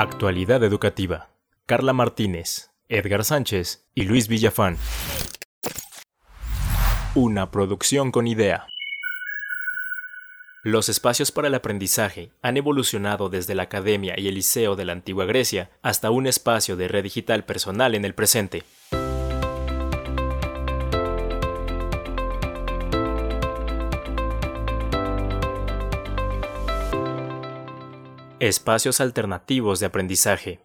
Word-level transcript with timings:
Actualidad 0.00 0.62
Educativa. 0.62 1.30
Carla 1.66 1.92
Martínez, 1.92 2.70
Edgar 2.88 3.24
Sánchez 3.24 3.84
y 3.96 4.04
Luis 4.04 4.28
Villafán. 4.28 4.76
Una 7.16 7.50
producción 7.50 8.12
con 8.12 8.28
idea. 8.28 8.68
Los 10.62 10.88
espacios 10.88 11.32
para 11.32 11.48
el 11.48 11.54
aprendizaje 11.56 12.30
han 12.42 12.56
evolucionado 12.56 13.28
desde 13.28 13.56
la 13.56 13.64
academia 13.64 14.14
y 14.16 14.28
el 14.28 14.36
liceo 14.36 14.76
de 14.76 14.84
la 14.84 14.92
antigua 14.92 15.24
Grecia 15.24 15.68
hasta 15.82 16.12
un 16.12 16.28
espacio 16.28 16.76
de 16.76 16.86
red 16.86 17.02
digital 17.02 17.44
personal 17.44 17.96
en 17.96 18.04
el 18.04 18.14
presente. 18.14 18.62
Espacios 28.40 29.00
alternativos 29.00 29.80
de 29.80 29.86
aprendizaje. 29.86 30.60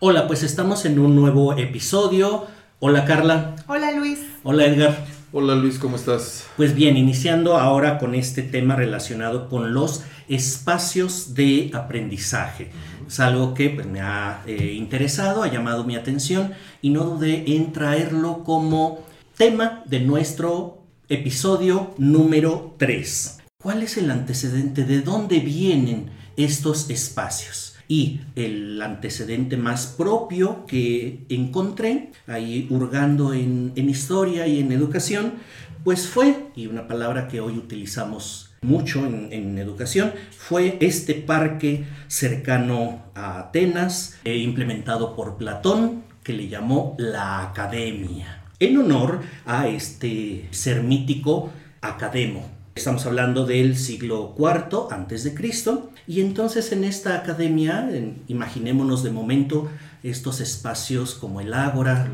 Hola, 0.00 0.26
pues 0.26 0.42
estamos 0.42 0.84
en 0.86 0.98
un 0.98 1.14
nuevo 1.14 1.56
episodio. 1.56 2.46
Hola 2.80 3.04
Carla. 3.04 3.54
Hola 3.68 3.92
Luis. 3.92 4.26
Hola 4.42 4.64
Edgar. 4.64 5.06
Hola 5.32 5.54
Luis, 5.54 5.78
¿cómo 5.78 5.94
estás? 5.94 6.48
Pues 6.56 6.74
bien, 6.74 6.96
iniciando 6.96 7.58
ahora 7.58 7.98
con 7.98 8.16
este 8.16 8.42
tema 8.42 8.74
relacionado 8.74 9.48
con 9.48 9.72
los 9.72 10.02
espacios 10.26 11.34
de 11.34 11.70
aprendizaje. 11.74 12.72
Es 13.06 13.20
algo 13.20 13.54
que 13.54 13.70
pues, 13.70 13.86
me 13.86 14.00
ha 14.00 14.42
eh, 14.44 14.72
interesado, 14.72 15.44
ha 15.44 15.48
llamado 15.48 15.84
mi 15.84 15.94
atención 15.94 16.54
y 16.82 16.90
no 16.90 17.04
dudé 17.04 17.44
en 17.54 17.72
traerlo 17.72 18.42
como 18.42 18.98
tema 19.36 19.84
de 19.86 20.00
nuestro 20.00 20.82
episodio 21.08 21.94
número 21.98 22.74
3. 22.78 23.38
¿Cuál 23.62 23.84
es 23.84 23.96
el 23.96 24.10
antecedente? 24.10 24.82
¿De 24.84 25.02
dónde 25.02 25.38
vienen 25.38 26.15
estos 26.36 26.90
espacios? 26.90 27.76
Y 27.88 28.20
el 28.34 28.82
antecedente 28.82 29.56
más 29.56 29.86
propio 29.86 30.66
que 30.66 31.24
encontré 31.28 32.10
ahí 32.26 32.66
hurgando 32.70 33.32
en, 33.32 33.72
en 33.76 33.88
historia 33.88 34.46
y 34.46 34.58
en 34.58 34.72
educación, 34.72 35.34
pues 35.84 36.08
fue, 36.08 36.48
y 36.56 36.66
una 36.66 36.88
palabra 36.88 37.28
que 37.28 37.40
hoy 37.40 37.56
utilizamos 37.56 38.50
mucho 38.60 39.06
en, 39.06 39.32
en 39.32 39.58
educación, 39.58 40.12
fue 40.36 40.78
este 40.80 41.14
parque 41.14 41.84
cercano 42.08 43.04
a 43.14 43.38
Atenas, 43.38 44.18
eh, 44.24 44.36
implementado 44.36 45.14
por 45.14 45.36
Platón, 45.36 46.02
que 46.24 46.32
le 46.32 46.48
llamó 46.48 46.96
la 46.98 47.40
Academia, 47.42 48.42
en 48.58 48.78
honor 48.78 49.20
a 49.44 49.68
este 49.68 50.48
ser 50.50 50.82
mítico 50.82 51.52
Academo, 51.80 52.55
Estamos 52.76 53.06
hablando 53.06 53.46
del 53.46 53.74
siglo 53.74 54.34
IV 54.38 54.88
antes 54.90 55.24
de 55.24 55.32
Cristo. 55.32 55.90
Y 56.06 56.20
entonces 56.20 56.72
en 56.72 56.84
esta 56.84 57.16
academia, 57.16 57.88
en, 57.90 58.22
imaginémonos 58.28 59.02
de 59.02 59.10
momento 59.10 59.70
estos 60.02 60.42
espacios 60.42 61.14
como 61.14 61.40
el 61.40 61.54
ágora, 61.54 62.06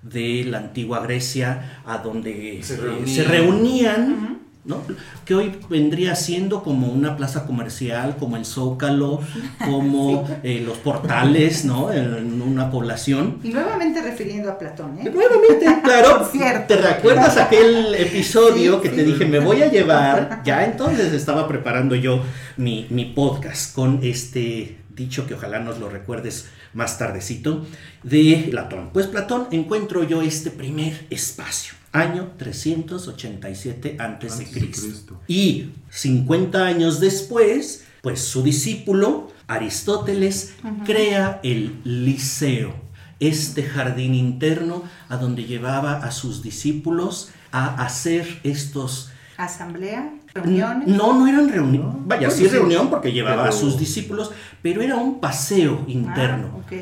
de 0.00 0.44
la 0.44 0.58
antigua 0.58 1.00
Grecia, 1.00 1.82
a 1.84 1.98
donde 1.98 2.62
Se 2.62 2.74
eh, 2.76 3.06
se 3.06 3.24
reunían, 3.24 4.40
¿no? 4.64 4.82
que 5.24 5.34
hoy 5.34 5.52
vendría 5.68 6.14
siendo 6.14 6.62
como 6.62 6.86
una 6.86 7.16
plaza 7.16 7.46
comercial, 7.46 8.16
como 8.18 8.36
el 8.36 8.44
Zócalo, 8.44 9.20
como 9.64 10.28
eh, 10.42 10.62
los 10.64 10.78
portales, 10.78 11.64
¿no? 11.64 11.92
en 11.92 12.40
una 12.40 12.70
población. 12.70 13.38
Y 13.42 13.48
nuevamente 13.48 14.00
refiriendo 14.02 14.50
a 14.50 14.58
Platón, 14.58 14.98
¿eh? 14.98 15.10
Nuevamente, 15.12 15.66
claro. 15.82 16.28
Cierto. 16.32 16.74
¿Te 16.74 16.80
recuerdas 16.80 17.36
aquel 17.36 17.94
episodio 17.94 18.76
Sí, 18.76 18.82
que 18.82 18.90
sí. 18.90 18.96
te 18.96 19.04
dije, 19.04 19.26
me 19.26 19.38
voy 19.40 19.62
a 19.62 19.70
llevar? 19.70 20.42
Ya 20.44 20.64
entonces 20.64 21.12
estaba 21.12 21.46
preparando 21.48 21.94
yo 21.94 22.20
mi, 22.56 22.86
mi 22.90 23.04
podcast 23.04 23.74
con 23.74 24.00
este 24.02 24.78
dicho 24.94 25.26
que 25.26 25.34
ojalá 25.34 25.58
nos 25.60 25.78
lo 25.78 25.88
recuerdes 25.88 26.48
más 26.74 26.98
tardecito 26.98 27.64
de 28.02 28.48
Platón. 28.50 28.90
Pues 28.92 29.06
Platón 29.06 29.46
encuentro 29.50 30.04
yo 30.04 30.22
este 30.22 30.50
primer 30.50 31.06
espacio, 31.10 31.74
año 31.92 32.32
387 32.38 33.96
antes 33.98 34.38
de 34.38 34.44
Antes 34.44 34.52
de 34.52 34.60
Cristo. 34.60 34.86
Cristo. 34.86 35.20
Y 35.28 35.70
50 35.90 36.64
años 36.64 37.00
después, 37.00 37.84
pues 38.02 38.20
su 38.24 38.42
discípulo 38.42 39.30
Aristóteles 39.46 40.54
crea 40.84 41.40
el 41.42 41.80
Liceo, 41.84 42.74
este 43.20 43.62
jardín 43.62 44.14
interno 44.14 44.82
a 45.08 45.16
donde 45.16 45.44
llevaba 45.44 45.98
a 45.98 46.10
sus 46.10 46.42
discípulos 46.42 47.30
a 47.50 47.82
hacer 47.84 48.40
estos 48.44 49.10
Asamblea, 49.36 50.14
reuniones. 50.34 50.88
no, 50.88 51.18
no 51.18 51.26
eran 51.26 51.48
reuniones. 51.48 51.96
Vaya, 52.06 52.30
sí, 52.30 52.44
sí, 52.44 52.48
reunión 52.48 52.88
porque 52.90 53.12
llevaba 53.12 53.48
a 53.48 53.52
sus 53.52 53.78
discípulos, 53.78 54.30
pero 54.62 54.82
era 54.82 54.96
un 54.96 55.20
paseo 55.20 55.84
interno. 55.88 56.50
Ah, 56.54 56.58
ok. 56.58 56.72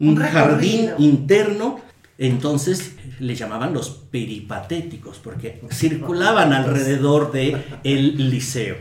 un 0.00 0.16
jardín 0.16 0.90
interno. 0.98 1.80
Entonces 2.18 2.92
le 3.20 3.34
llamaban 3.34 3.72
los 3.72 3.90
peripatéticos 3.90 5.18
porque 5.18 5.60
circulaban 5.70 6.52
alrededor 6.52 7.32
de 7.32 7.56
el 7.84 8.30
liceo. 8.30 8.76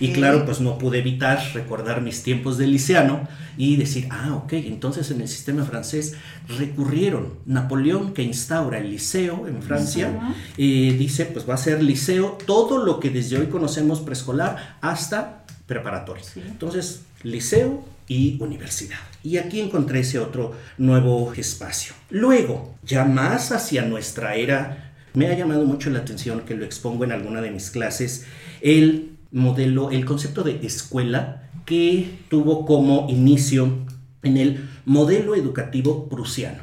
Y 0.00 0.12
claro, 0.12 0.44
pues 0.44 0.60
no 0.60 0.78
pude 0.78 1.00
evitar 1.00 1.40
recordar 1.52 2.00
mis 2.00 2.22
tiempos 2.22 2.58
de 2.58 2.66
liceano 2.66 3.28
y 3.58 3.76
decir, 3.76 4.08
ah, 4.10 4.34
ok, 4.34 4.52
entonces 4.54 5.10
en 5.10 5.20
el 5.20 5.28
sistema 5.28 5.64
francés 5.64 6.14
recurrieron. 6.48 7.34
Napoleón 7.46 8.14
que 8.14 8.22
instaura 8.22 8.78
el 8.78 8.90
liceo 8.90 9.46
en 9.48 9.62
Francia, 9.62 10.34
eh, 10.56 10.94
dice, 10.98 11.26
pues 11.26 11.48
va 11.48 11.54
a 11.54 11.58
ser 11.58 11.82
liceo 11.82 12.38
todo 12.46 12.84
lo 12.84 13.00
que 13.00 13.10
desde 13.10 13.38
hoy 13.38 13.46
conocemos 13.46 14.00
preescolar 14.00 14.76
hasta 14.80 15.44
preparatoria. 15.66 16.22
Sí. 16.22 16.42
Entonces, 16.46 17.02
liceo 17.26 17.84
y 18.08 18.40
universidad. 18.40 18.98
Y 19.22 19.38
aquí 19.38 19.60
encontré 19.60 20.00
ese 20.00 20.18
otro 20.18 20.54
nuevo 20.78 21.32
espacio. 21.34 21.94
Luego, 22.10 22.76
ya 22.84 23.04
más 23.04 23.50
hacia 23.50 23.82
nuestra 23.82 24.36
era, 24.36 24.94
me 25.14 25.26
ha 25.26 25.36
llamado 25.36 25.64
mucho 25.64 25.90
la 25.90 26.00
atención 26.00 26.42
que 26.42 26.54
lo 26.54 26.64
expongo 26.64 27.04
en 27.04 27.12
alguna 27.12 27.40
de 27.40 27.50
mis 27.50 27.70
clases, 27.70 28.26
el 28.60 29.16
modelo, 29.32 29.90
el 29.90 30.04
concepto 30.04 30.42
de 30.42 30.64
escuela 30.64 31.50
que 31.64 32.20
tuvo 32.30 32.64
como 32.64 33.08
inicio 33.10 33.86
en 34.22 34.36
el 34.36 34.68
modelo 34.84 35.34
educativo 35.34 36.08
prusiano. 36.08 36.62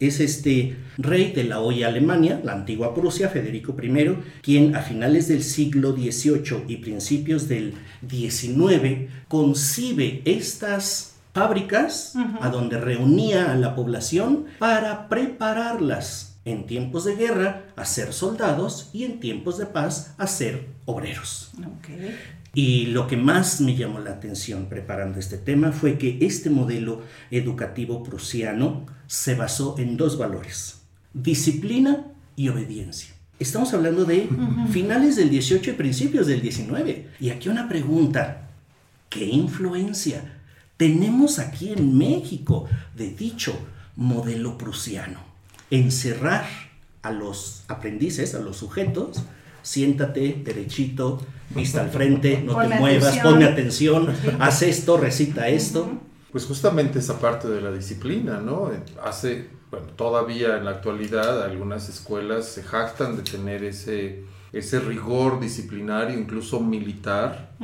Es 0.00 0.20
este 0.20 0.76
rey 0.98 1.32
de 1.32 1.44
la 1.44 1.60
hoy 1.60 1.84
Alemania, 1.84 2.40
la 2.44 2.52
antigua 2.52 2.94
Prusia, 2.94 3.28
Federico 3.28 3.76
I, 3.80 4.16
quien 4.42 4.74
a 4.74 4.82
finales 4.82 5.28
del 5.28 5.42
siglo 5.42 5.92
XVIII 5.92 6.64
y 6.68 6.76
principios 6.78 7.48
del 7.48 7.74
XIX 8.08 9.10
concibe 9.28 10.22
estas 10.24 11.14
fábricas 11.32 12.14
a 12.40 12.48
donde 12.48 12.80
reunía 12.80 13.52
a 13.52 13.56
la 13.56 13.74
población 13.74 14.46
para 14.58 15.08
prepararlas 15.08 16.36
en 16.44 16.66
tiempos 16.66 17.04
de 17.04 17.16
guerra 17.16 17.66
a 17.76 17.84
ser 17.84 18.12
soldados 18.12 18.90
y 18.92 19.04
en 19.04 19.20
tiempos 19.20 19.58
de 19.58 19.66
paz 19.66 20.14
a 20.18 20.26
ser 20.26 20.68
obreros. 20.84 21.52
Ok. 21.58 21.88
Y 22.54 22.86
lo 22.86 23.08
que 23.08 23.16
más 23.16 23.60
me 23.60 23.74
llamó 23.74 23.98
la 23.98 24.12
atención 24.12 24.66
preparando 24.66 25.18
este 25.18 25.38
tema 25.38 25.72
fue 25.72 25.98
que 25.98 26.18
este 26.20 26.50
modelo 26.50 27.02
educativo 27.30 28.02
prusiano 28.04 28.86
se 29.06 29.34
basó 29.34 29.74
en 29.78 29.96
dos 29.96 30.16
valores, 30.16 30.82
disciplina 31.12 32.06
y 32.36 32.48
obediencia. 32.48 33.14
Estamos 33.40 33.74
hablando 33.74 34.04
de 34.04 34.28
finales 34.70 35.16
del 35.16 35.28
18 35.28 35.70
y 35.70 35.74
principios 35.74 36.28
del 36.28 36.40
19. 36.40 37.08
Y 37.18 37.30
aquí 37.30 37.48
una 37.48 37.68
pregunta, 37.68 38.48
¿qué 39.08 39.24
influencia 39.26 40.38
tenemos 40.76 41.40
aquí 41.40 41.72
en 41.72 41.98
México 41.98 42.68
de 42.96 43.10
dicho 43.10 43.58
modelo 43.96 44.56
prusiano? 44.56 45.18
Encerrar 45.70 46.46
a 47.02 47.10
los 47.10 47.64
aprendices, 47.66 48.36
a 48.36 48.38
los 48.38 48.56
sujetos, 48.56 49.24
siéntate 49.62 50.40
derechito, 50.44 51.20
vista 51.54 51.80
al 51.80 51.90
frente, 51.90 52.42
no 52.44 52.56
te 52.56 52.68
muevas, 52.74 53.08
atención. 53.08 53.32
ponme 53.32 53.44
atención, 53.44 54.08
haz 54.40 54.62
esto, 54.62 54.96
recita 54.96 55.48
esto. 55.48 55.90
Pues 56.32 56.46
justamente 56.46 56.98
esa 56.98 57.20
parte 57.20 57.48
de 57.48 57.60
la 57.60 57.70
disciplina, 57.70 58.40
¿no? 58.40 58.70
Hace, 59.04 59.48
bueno, 59.70 59.86
todavía 59.94 60.56
en 60.56 60.64
la 60.64 60.72
actualidad 60.72 61.44
algunas 61.44 61.88
escuelas 61.88 62.46
se 62.46 62.64
jactan 62.64 63.16
de 63.16 63.22
tener 63.22 63.62
ese, 63.62 64.24
ese 64.52 64.80
rigor 64.80 65.38
disciplinario, 65.38 66.18
incluso 66.18 66.58
militar, 66.60 67.56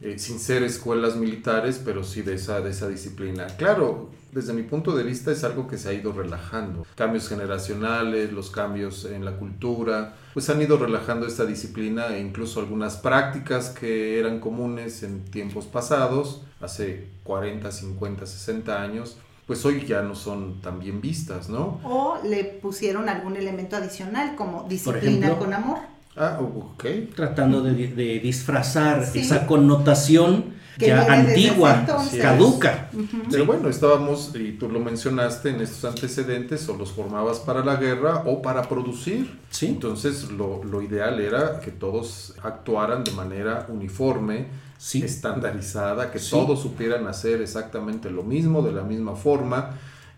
eh, 0.00 0.18
sin 0.18 0.38
ser 0.38 0.62
escuelas 0.62 1.16
militares, 1.16 1.80
pero 1.84 2.04
sí 2.04 2.22
de 2.22 2.34
esa, 2.34 2.60
de 2.60 2.70
esa 2.70 2.88
disciplina. 2.88 3.46
Claro, 3.56 4.10
desde 4.32 4.52
mi 4.54 4.62
punto 4.62 4.96
de 4.96 5.04
vista 5.04 5.30
es 5.30 5.44
algo 5.44 5.68
que 5.68 5.76
se 5.78 5.90
ha 5.90 5.92
ido 5.92 6.12
relajando. 6.12 6.86
Cambios 6.96 7.28
generacionales, 7.28 8.32
los 8.32 8.50
cambios 8.50 9.04
en 9.04 9.24
la 9.24 9.32
cultura, 9.36 10.14
pues 10.32 10.48
han 10.50 10.60
ido 10.62 10.78
relajando 10.78 11.26
esta 11.26 11.44
disciplina 11.44 12.08
e 12.16 12.20
incluso 12.20 12.58
algunas 12.60 12.96
prácticas 12.96 13.68
que 13.68 14.18
eran 14.18 14.40
comunes 14.40 15.02
en 15.02 15.24
tiempos 15.26 15.66
pasados, 15.66 16.42
hace 16.60 17.08
40, 17.24 17.70
50, 17.70 18.26
60 18.26 18.82
años, 18.82 19.18
pues 19.46 19.64
hoy 19.66 19.84
ya 19.86 20.02
no 20.02 20.14
son 20.14 20.60
tan 20.62 20.78
bien 20.80 21.00
vistas, 21.02 21.48
¿no? 21.50 21.80
O 21.84 22.18
le 22.24 22.44
pusieron 22.44 23.08
algún 23.08 23.36
elemento 23.36 23.76
adicional 23.76 24.34
como 24.34 24.64
disciplina 24.68 25.26
ejemplo, 25.26 25.38
con 25.44 25.52
amor. 25.52 25.78
Ah, 26.16 26.38
ok. 26.40 26.84
Tratando 27.14 27.62
de, 27.62 27.88
de 27.88 28.20
disfrazar 28.20 29.04
Sí. 29.06 29.20
esa 29.20 29.46
connotación 29.46 30.54
ya 30.78 31.12
antigua, 31.12 31.84
caduca. 32.20 32.88
Pero 33.30 33.46
bueno, 33.46 33.68
estábamos, 33.68 34.32
y 34.34 34.52
tú 34.52 34.68
lo 34.68 34.80
mencionaste, 34.80 35.50
en 35.50 35.60
estos 35.60 35.84
antecedentes, 35.84 36.68
o 36.68 36.76
los 36.76 36.92
formabas 36.92 37.38
para 37.40 37.64
la 37.64 37.76
guerra 37.76 38.22
o 38.26 38.42
para 38.42 38.62
producir. 38.62 39.38
Sí. 39.50 39.66
Entonces, 39.66 40.30
lo, 40.30 40.62
lo 40.64 40.82
ideal 40.82 41.20
era 41.20 41.60
que 41.60 41.70
todos 41.70 42.34
actuaran 42.42 43.04
de 43.04 43.12
manera 43.12 43.66
uniforme, 43.68 44.46
Sí. 44.78 45.02
estandarizada, 45.04 46.10
que 46.10 46.18
Sí. 46.18 46.30
todos 46.30 46.60
supieran 46.60 47.06
hacer 47.06 47.40
exactamente 47.40 48.10
lo 48.10 48.22
mismo, 48.24 48.62
de 48.62 48.72
la 48.72 48.82
misma 48.82 49.14
forma. 49.14 49.70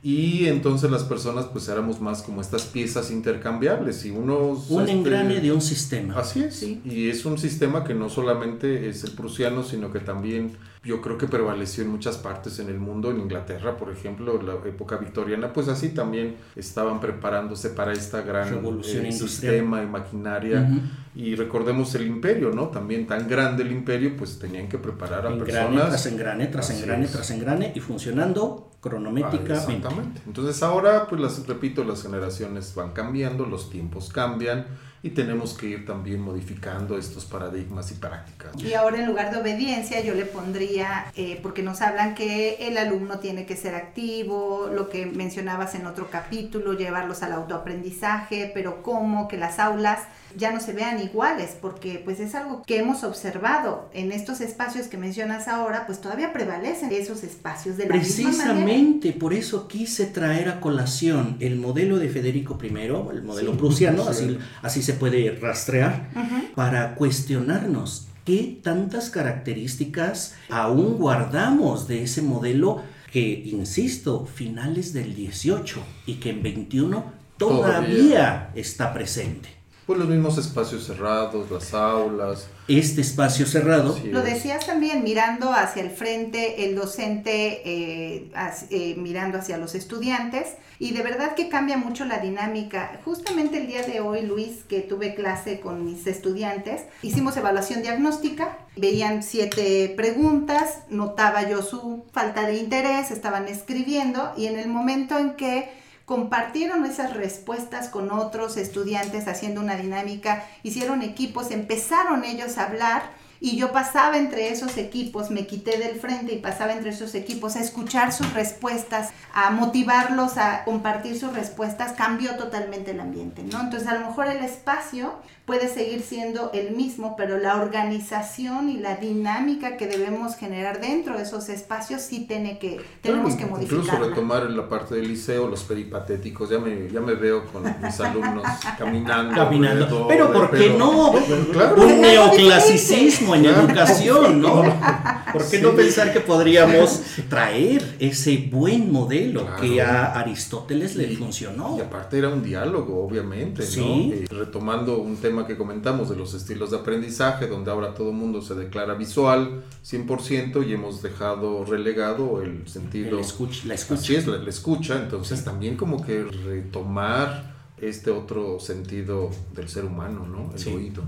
Y 0.07 0.49
entonces 0.49 0.91
las 0.91 1.03
personas 1.03 1.47
pues 1.47 1.67
éramos 1.67 1.99
más 1.99 2.21
como 2.21 2.43
estas 2.43 2.65
piezas 2.67 3.11
intercambiables 3.11 4.05
y 4.05 4.11
unos... 4.11 4.69
Un 4.69 4.83
este, 4.83 4.93
engrane 4.93 5.41
de 5.41 5.51
un 5.51 5.63
sistema. 5.63 6.19
Así 6.19 6.43
es. 6.43 6.57
Sí. 6.57 6.83
Y 6.85 7.09
es 7.09 7.25
un 7.25 7.39
sistema 7.39 7.85
que 7.85 7.95
no 7.95 8.11
solamente 8.11 8.87
es 8.91 9.03
el 9.05 9.13
prusiano, 9.13 9.63
sino 9.63 9.91
que 9.91 10.01
también 10.01 10.59
yo 10.85 11.01
creo 11.01 11.17
que 11.17 11.27
prevaleció 11.27 11.85
en 11.85 11.89
muchas 11.91 12.19
partes 12.19 12.59
en 12.59 12.69
el 12.69 12.79
mundo. 12.79 13.11
En 13.13 13.19
Inglaterra, 13.21 13.79
por 13.79 13.91
ejemplo, 13.91 14.43
la 14.43 14.53
época 14.69 14.99
victoriana, 14.99 15.55
pues 15.55 15.69
así 15.69 15.89
también 15.89 16.37
estaban 16.55 17.01
preparándose 17.01 17.71
para 17.71 17.95
esta 17.95 18.21
gran 18.21 18.51
Revolución 18.51 19.07
eh, 19.07 19.09
industrial. 19.11 19.55
sistema 19.55 19.83
y 19.83 19.87
maquinaria. 19.87 20.69
Ujú. 20.71 20.81
Y 21.17 21.35
recordemos 21.35 21.95
el 21.95 22.07
imperio, 22.07 22.51
¿no? 22.51 22.69
También 22.69 23.07
tan 23.07 23.27
grande 23.27 23.63
el 23.63 23.73
imperio, 23.73 24.15
pues 24.19 24.39
tenían 24.39 24.69
que 24.69 24.77
preparar 24.77 25.27
a 25.27 25.31
Engrane 25.31 25.45
personas. 25.71 25.89
tras 25.89 26.07
engrane, 26.07 26.47
tras 26.49 26.69
Así 26.69 26.83
engrane, 26.83 27.05
es. 27.07 27.13
tras 27.13 27.31
engrane 27.31 27.73
y 27.75 27.81
funcionando 27.81 28.71
Ah, 28.85 28.89
cronométricamente. 28.91 29.53
Exactamente. 29.53 30.21
Entonces 30.27 30.63
ahora, 30.63 31.07
pues 31.09 31.21
las, 31.21 31.47
repito, 31.47 31.85
las 31.85 32.03
generaciones 32.03 32.75
van 32.75 32.93
cambiando, 32.93 33.47
los 33.47 33.71
tiempos 33.71 34.11
cambian 34.11 34.67
y 35.03 35.11
tenemos 35.11 35.53
que 35.53 35.67
ir 35.67 35.87
también 35.87 36.21
modificando 36.21 36.97
estos 36.97 37.27
paradigmas 37.27 37.91
y 37.91 37.95
prácticas. 37.95 38.53
Y 38.63 38.73
ahora 38.73 38.99
en 38.99 39.07
lugar 39.07 39.31
de 39.31 39.39
obediencia 39.39 40.03
yo 40.03 40.15
le 40.15 40.25
pondría, 40.25 41.13
eh, 41.15 41.39
porque 41.43 41.63
nos 41.63 41.83
hablan 41.83 42.15
que 42.15 42.67
el 42.67 42.79
alumno 42.79 43.19
tiene 43.19 43.45
que 43.45 43.55
ser 43.55 43.75
activo, 43.75 44.71
lo 44.73 44.89
que 44.89 45.05
mencionabas 45.05 45.75
en 45.75 45.87
otro 45.87 46.09
capítulo, 46.11 46.73
llevarlos 46.73 47.23
al 47.23 47.33
autoaprendizaje, 47.33 48.51
pero 48.55 48.83
cómo 48.83 49.29
que 49.29 49.37
las 49.37 49.59
aulas 49.59 50.01
ya 50.37 50.53
no 50.53 50.61
se 50.61 50.73
vean 50.73 51.01
iguales, 51.01 51.57
porque 51.61 52.01
pues 52.05 52.21
es 52.21 52.35
algo 52.35 52.63
que 52.67 52.79
hemos 52.79 53.05
observado 53.05 53.89
en 53.93 54.13
estos 54.13 54.41
espacios 54.41 54.87
que 54.89 54.97
mencionas 54.97 55.49
ahora, 55.49 55.87
pues 55.87 56.01
todavía 56.01 56.33
prevalecen 56.33 56.93
esos 56.93 57.23
espacios 57.25 57.77
de 57.77 57.87
la 57.89 57.97
misma. 57.97 58.31
Precisamente 58.31 59.13
por 59.13 59.35
eso 59.35 59.69
quise 59.69 60.07
traer 60.07 60.49
a 60.49 60.61
colación 60.61 61.37
el 61.41 61.57
modelo 61.57 61.99
de 61.99 62.09
Federico 62.09 62.59
I, 62.63 62.67
el 62.69 63.23
modelo 63.23 63.53
Sí, 63.53 63.59
prusiano, 63.59 64.03
sí. 64.05 64.09
así, 64.11 64.39
así 64.63 64.83
se 64.83 64.95
puede 64.95 65.31
rastrear, 65.41 66.09
para 66.55 66.95
cuestionarnos 66.95 68.09
qué 68.25 68.59
tantas 68.63 69.11
características 69.11 70.35
aún 70.49 70.97
guardamos 70.99 71.87
de 71.89 72.03
ese 72.05 72.23
modelo 72.23 72.83
que, 73.13 73.21
insisto, 73.47 74.27
finales 74.27 74.93
del 74.93 75.15
18 75.15 75.83
y 76.07 76.15
que 76.15 76.31
en 76.31 76.43
21 76.43 77.05
todavía, 77.37 77.77
Todavía. 77.77 78.51
está 78.55 78.93
presente. 78.95 79.51
Pues 79.87 79.99
los 79.99 80.09
mismos 80.09 80.39
espacios 80.39 80.87
cerrados, 80.87 81.51
las 81.51 81.75
aulas. 81.75 82.49
Este 82.69 83.03
espacio 83.03 83.45
cerrado 83.45 83.95
Sí, 83.95 84.09
Lo 84.09 84.23
decías 84.23 84.67
también, 84.67 85.05
mirando 85.05 85.53
hacia 85.53 85.83
el 85.83 85.91
frente, 85.91 86.65
el 86.65 86.75
docente 86.75 87.61
eh, 87.65 88.31
eh, 88.71 88.95
mirando 88.97 89.39
hacia 89.39 89.59
los 89.59 89.75
estudiantes, 89.75 90.55
y 90.79 90.93
de 90.93 91.03
verdad 91.03 91.35
que 91.35 91.51
cambia 91.51 91.77
mucho 91.77 92.07
la 92.07 92.19
dinámica. 92.19 92.99
Justamente 93.05 93.59
el 93.59 93.67
día 93.67 93.83
de 93.83 94.01
hoy, 94.01 94.23
Luis, 94.23 94.65
que 94.67 94.81
tuve 94.81 95.15
clase 95.15 95.61
con 95.61 95.85
mis 95.85 96.07
estudiantes, 96.07 96.85
hicimos 97.03 97.37
evaluación 97.37 97.83
diagnóstica, 97.83 98.57
veían 98.77 99.23
siete 99.23 99.93
preguntas, 99.95 100.79
notaba 100.89 101.47
yo 101.47 101.63
su 101.63 102.05
falta 102.13 102.47
de 102.47 102.57
interés, 102.57 103.11
estaban 103.11 103.49
escribiendo, 103.49 104.33
y 104.39 104.47
en 104.47 104.59
el 104.59 104.69
momento 104.69 105.19
en 105.19 105.35
que 105.35 105.84
compartieron 106.05 106.85
esas 106.85 107.15
respuestas 107.15 107.89
con 107.89 108.11
otros 108.11 108.57
estudiantes 108.57 109.27
haciendo 109.27 109.61
una 109.61 109.77
dinámica, 109.77 110.47
hicieron 110.63 111.03
equipos, 111.03 111.51
empezaron 111.51 112.25
ellos 112.25 112.59
a 112.59 112.67
hablar 112.67 113.24
y 113.41 113.57
yo 113.57 113.73
pasaba 113.73 114.19
entre 114.19 114.51
esos 114.51 114.77
equipos, 114.77 115.31
me 115.31 115.47
quité 115.47 115.79
del 115.79 115.97
frente 115.97 116.33
y 116.33 116.39
pasaba 116.39 116.73
entre 116.73 116.91
esos 116.91 117.15
equipos 117.15 117.57
a 117.57 117.61
escuchar 117.61 118.13
sus 118.13 118.33
respuestas, 118.33 119.11
a 119.33 119.51
motivarlos 119.51 120.39
a 120.39 120.65
compartir 120.65 121.19
sus 121.19 121.33
respuestas, 121.33 121.93
cambió 121.93 122.37
totalmente 122.37 122.93
el 122.93 123.01
ambiente, 123.01 123.43
¿no? 123.43 123.61
Entonces 123.61 123.89
a 123.89 123.95
lo 123.95 124.07
mejor 124.07 124.29
el 124.29 124.43
espacio 124.45 125.15
puede 125.45 125.69
seguir 125.69 126.01
siendo 126.01 126.51
el 126.55 126.75
mismo, 126.75 127.17
pero 127.17 127.39
la 127.39 127.57
organización 127.57 128.71
y 128.71 128.79
la 128.79 128.97
dinámica 128.97 129.77
que 129.77 129.87
debemos 129.87 130.37
generar 130.37 130.81
dentro 130.81 131.17
de 131.19 131.25
esos 131.25 131.51
espacios 131.51 132.01
sí 132.01 132.25
tiene 132.27 132.59
que, 132.59 132.81
tenemos 133.03 133.35
que 133.35 133.45
Claro, 133.45 133.63
Incluso 133.63 133.97
retomar 133.97 134.45
en 134.45 134.57
la 134.57 134.69
parte 134.69 134.95
del 134.95 135.09
liceo 135.09 135.49
los 135.49 135.65
peripatéticos. 135.65 136.49
Ya 136.49 136.59
me, 136.59 136.91
ya 136.91 137.01
me 137.01 137.15
veo 137.15 137.45
con 137.47 137.63
mis 137.63 138.01
alumnos 138.01 138.45
caminando. 138.79 139.35
Caminando. 139.35 140.09
Pero 140.09 140.33
¿por 140.33 140.51
qué 140.51 140.71
no? 140.71 141.15
claro. 141.53 141.83
un 141.83 142.01
neoclasicismo 142.01 143.24
en 143.33 143.45
educación, 143.47 144.41
¿no? 144.41 144.63
¿Por 145.33 145.49
qué 145.49 145.61
no 145.61 145.71
Sí. 145.71 145.77
pensar 145.77 146.13
que 146.13 146.21
podríamos 146.21 147.01
traer 147.29 147.97
ese 147.99 148.49
buen 148.53 148.93
modelo 148.93 149.43
Claro. 149.47 149.61
que 149.61 149.83
a 149.83 150.13
Aristóteles 150.21 150.95
le 150.97 151.13
Y- 151.13 151.17
funcionó? 151.17 151.77
Y 151.79 151.81
aparte 151.81 152.19
era 152.19 152.29
un 152.29 152.43
diálogo, 152.43 153.05
obviamente, 153.05 153.63
¿no? 153.63 153.69
Sí. 153.69 154.13
Eh, 154.15 154.25
retomando 154.31 154.99
un 154.99 155.17
tema 155.17 155.47
que 155.47 155.57
comentamos 155.57 156.09
de 156.11 156.17
los 156.17 156.35
estilos 156.35 156.71
de 156.71 156.79
aprendizaje, 156.79 157.47
donde 157.49 157.71
ahora 157.71 157.95
todo 157.95 158.11
el 158.11 158.17
mundo 158.17 158.43
se 158.43 158.55
declara 158.55 158.95
visual 158.95 159.65
100% 159.85 160.63
y 160.69 160.73
hemos 160.75 161.03
dejado 161.03 161.65
relegado 161.65 162.43
el 162.43 162.67
sentido... 162.69 163.19
El 163.19 163.25
escuch- 163.25 163.65
la 163.65 163.75
escucha. 163.75 164.01
Así 164.01 164.15
es, 164.17 164.27
la, 164.27 164.37
la 164.39 164.51
escucha. 164.51 164.97
Entonces 165.03 165.45
también 165.45 165.77
como 165.77 166.05
que 166.05 166.25
retomar 166.25 167.55
este 167.81 168.11
otro 168.11 168.61
sentido 168.61 169.31
del 169.55 169.69
ser 169.69 169.85
humano, 169.85 170.27
¿no? 170.27 170.53
El 170.53 170.59
Sí. 170.59 170.71
oído. 170.73 171.03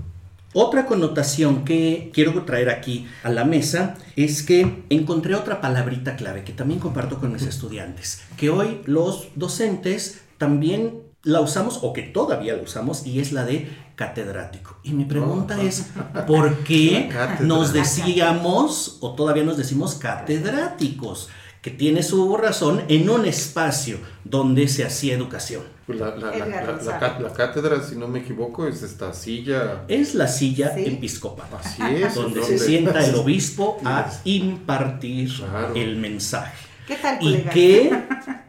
Otra 0.59 0.87
connotación 0.87 1.65
que 1.65 2.09
quiero 2.11 2.43
traer 2.43 2.71
aquí 2.71 3.05
a 3.21 3.29
la 3.29 3.45
mesa 3.45 3.93
es 4.15 4.41
que 4.41 4.85
encontré 4.89 5.35
otra 5.35 5.61
palabrita 5.61 6.15
clave 6.15 6.43
que 6.43 6.51
también 6.51 6.79
comparto 6.79 7.19
con 7.19 7.31
mis 7.31 7.43
estudiantes, 7.43 8.23
que 8.37 8.49
hoy 8.49 8.81
los 8.85 9.27
docentes 9.35 10.23
también 10.39 11.03
la 11.21 11.41
usamos 11.41 11.81
o 11.83 11.93
que 11.93 12.01
todavía 12.01 12.55
la 12.55 12.63
usamos 12.63 13.05
y 13.05 13.19
es 13.19 13.33
la 13.33 13.45
de 13.45 13.69
catedrático. 13.95 14.79
Y 14.81 14.93
mi 14.93 15.05
pregunta 15.05 15.59
Oh. 15.59 15.61
es, 15.61 15.89
¿por 16.25 16.63
qué 16.63 17.11
nos 17.41 17.71
decíamos 17.71 18.97
o 19.01 19.13
todavía 19.13 19.43
nos 19.43 19.57
decimos 19.57 19.93
catedráticos? 19.93 21.29
Que 21.61 21.69
tiene 21.69 22.01
su 22.01 22.35
razón 22.35 22.81
en 22.87 23.11
un 23.11 23.27
espacio 23.27 23.99
donde 24.23 24.67
se 24.67 24.83
hacía 24.83 25.13
educación. 25.13 25.76
Pues 25.87 25.99
la, 25.99 26.13
la- 26.17 26.31
la- 26.37 27.17
la- 27.19 27.33
cátedra, 27.33 27.81
si 27.81 27.95
no 27.95 28.09
me 28.09 28.19
equivoco, 28.19 28.67
es 28.67 28.83
esta 28.83 29.13
silla. 29.13 29.85
Es 29.87 30.15
la 30.15 30.27
silla 30.27 30.75
Sí. 30.75 30.83
episcopal. 30.85 31.47
Así 31.57 31.81
es. 32.03 32.13
donde 32.13 32.43
se 32.43 32.59
sienta 32.59 33.03
el 33.05 33.15
obispo 33.15 33.79
a 33.85 34.11
impartir 34.25 35.31
Claro. 35.33 35.73
el 35.75 35.95
mensaje. 35.95 36.67
¿Qué 36.85 36.95
tal, 36.97 37.17
Y 37.21 37.37
que, 37.43 38.03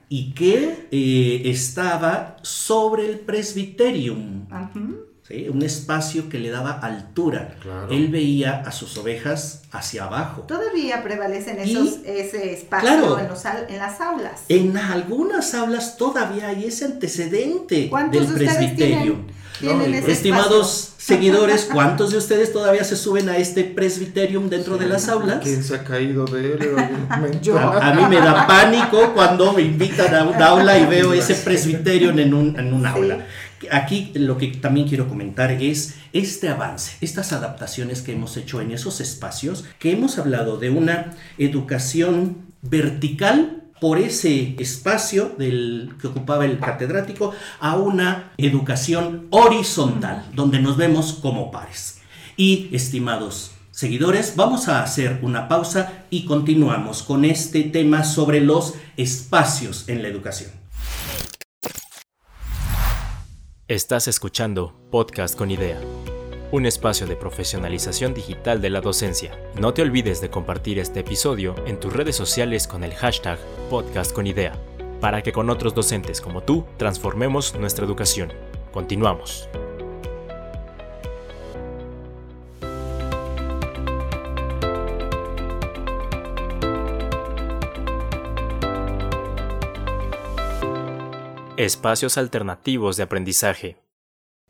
y 0.09 0.33
que 0.35 0.89
eh, 0.91 1.43
estaba 1.45 2.37
sobre 2.43 3.07
el 3.09 3.21
presbiterium, 3.21 4.47
Ujú. 4.51 4.97
¿Sí? 5.29 5.49
un 5.49 5.63
espacio 5.63 6.29
que 6.29 6.39
le 6.39 6.51
daba 6.51 6.73
altura. 6.73 7.55
Claro. 7.63 7.89
Él 7.91 8.09
veía 8.09 8.63
a 8.67 8.73
sus 8.73 8.97
ovejas 8.99 9.63
hacia 9.71 10.05
abajo. 10.05 10.43
Todavía 10.43 11.03
prevalecen 11.03 11.59
Y- 11.65 11.71
esos, 11.73 11.99
ese 12.05 12.53
espacio 12.55 12.89
Claro. 12.89 13.19
en, 13.19 13.29
los 13.29 13.45
al- 13.47 13.67
en 13.69 13.79
las 13.79 14.01
aulas. 14.01 14.41
En 14.49 14.77
algunas 14.77 15.55
aulas 15.55 15.97
todavía 15.97 16.49
hay 16.49 16.65
ese 16.65 16.87
antecedente 16.87 17.89
¿Cuántos 17.91 18.29
del 18.35 18.47
presbiterium. 18.47 19.27
tienen, 19.27 19.39
tienen 19.61 20.01
No, 20.03 20.07
Estimados 20.07 20.91
seguidores, 20.99 21.69
¿cuántos 21.73 22.13
de 22.13 22.19
ustedes 22.19 22.53
todavía 22.53 22.85
se 22.85 22.95
suben 22.97 23.29
a 23.29 23.37
este 23.37 23.65
presbiterium 23.65 24.49
dentro 24.49 24.77
de 24.79 24.87
las 24.87 25.09
aulas? 25.09 25.41
¿Quién 25.43 25.63
se 25.65 25.75
ha 25.75 25.85
caído 25.85 26.25
de 26.27 26.53
él? 26.53 26.59
Yo. 27.43 27.59
A, 27.59 27.89
a 27.91 27.95
mí 27.95 28.03
me 28.09 28.17
da 28.17 28.47
pánico 28.47 29.13
cuando 29.15 29.53
me 29.53 29.63
invitan 29.63 30.15
a 30.15 30.25
un 30.25 30.41
aula 30.43 30.79
y 30.79 30.87
veo 30.87 31.13
ese 31.13 31.35
presbiterio 31.35 32.11
en 32.11 32.33
un, 32.35 32.59
en 32.59 32.73
un 32.73 32.83
Sí. 32.83 32.87
aula. 32.89 33.27
Aquí 33.71 34.13
lo 34.15 34.39
que 34.39 34.49
también 34.49 34.89
quiero 34.89 35.09
comentar 35.09 35.51
es 35.51 35.97
este 36.13 36.49
avance, 36.49 36.97
estas 37.01 37.33
adaptaciones 37.33 38.03
que 38.03 38.13
hemos 38.13 38.37
hecho 38.37 38.61
en 38.61 38.73
esos 38.73 39.01
espacios, 39.01 39.65
que 39.79 39.93
hemos 39.93 40.19
hablado 40.19 40.59
de 40.59 40.71
una 40.71 41.17
educación 41.39 42.49
vertical 42.63 43.65
por 43.81 43.99
ese 43.99 44.57
espacio 44.59 45.35
del 45.39 45.95
que 46.01 46.09
ocupaba 46.09 46.45
el 46.45 46.59
catedrático 46.59 47.33
a 47.61 47.77
una 47.77 48.33
educación 48.37 49.29
horizontal, 49.31 50.27
donde 50.35 50.61
nos 50.61 50.77
vemos 50.77 51.13
como 51.15 51.51
pares. 51.51 52.01
Y 52.37 52.69
estimados 52.73 53.53
seguidores, 53.71 54.35
vamos 54.35 54.67
a 54.69 54.83
hacer 54.83 55.21
una 55.23 55.47
pausa 55.47 56.05
y 56.11 56.25
continuamos 56.25 57.05
con 57.05 57.25
este 57.25 57.63
tema 57.63 58.03
sobre 58.03 58.41
los 58.41 58.75
espacios 58.97 59.89
en 59.89 60.03
la 60.03 60.09
educación. 60.09 60.58
Estás 63.69 64.09
escuchando 64.09 64.73
Podcast 64.91 65.37
con 65.37 65.51
Idea. 65.51 65.79
un 66.53 66.65
espacio 66.65 67.07
de 67.07 67.17
profesionalización 67.17 68.15
digital 68.15 68.63
de 68.63 68.71
la 68.71 68.81
docencia. 68.81 69.39
No 69.61 69.75
te 69.75 69.83
olvides 69.83 70.23
de 70.23 70.31
compartir 70.31 70.79
este 70.79 71.01
episodio 71.01 71.55
en 71.67 71.79
tus 71.79 71.93
redes 71.93 72.17
sociales 72.17 72.67
con 72.67 72.83
el 72.83 72.95
hashtag 72.95 73.39
Podcast 73.69 74.15
con 74.15 74.27
Idea, 74.27 74.55
para 75.03 75.21
que 75.21 75.33
con 75.33 75.51
otros 75.51 75.75
docentes 75.75 76.23
como 76.23 76.43
tú 76.43 76.65
transformemos 76.79 77.55
nuestra 77.57 77.85
educación. 77.85 78.33
Continuamos. 78.73 79.51
Espacios 91.59 92.19
alternativos 92.19 92.97
de 92.97 93.03
aprendizaje. 93.03 93.79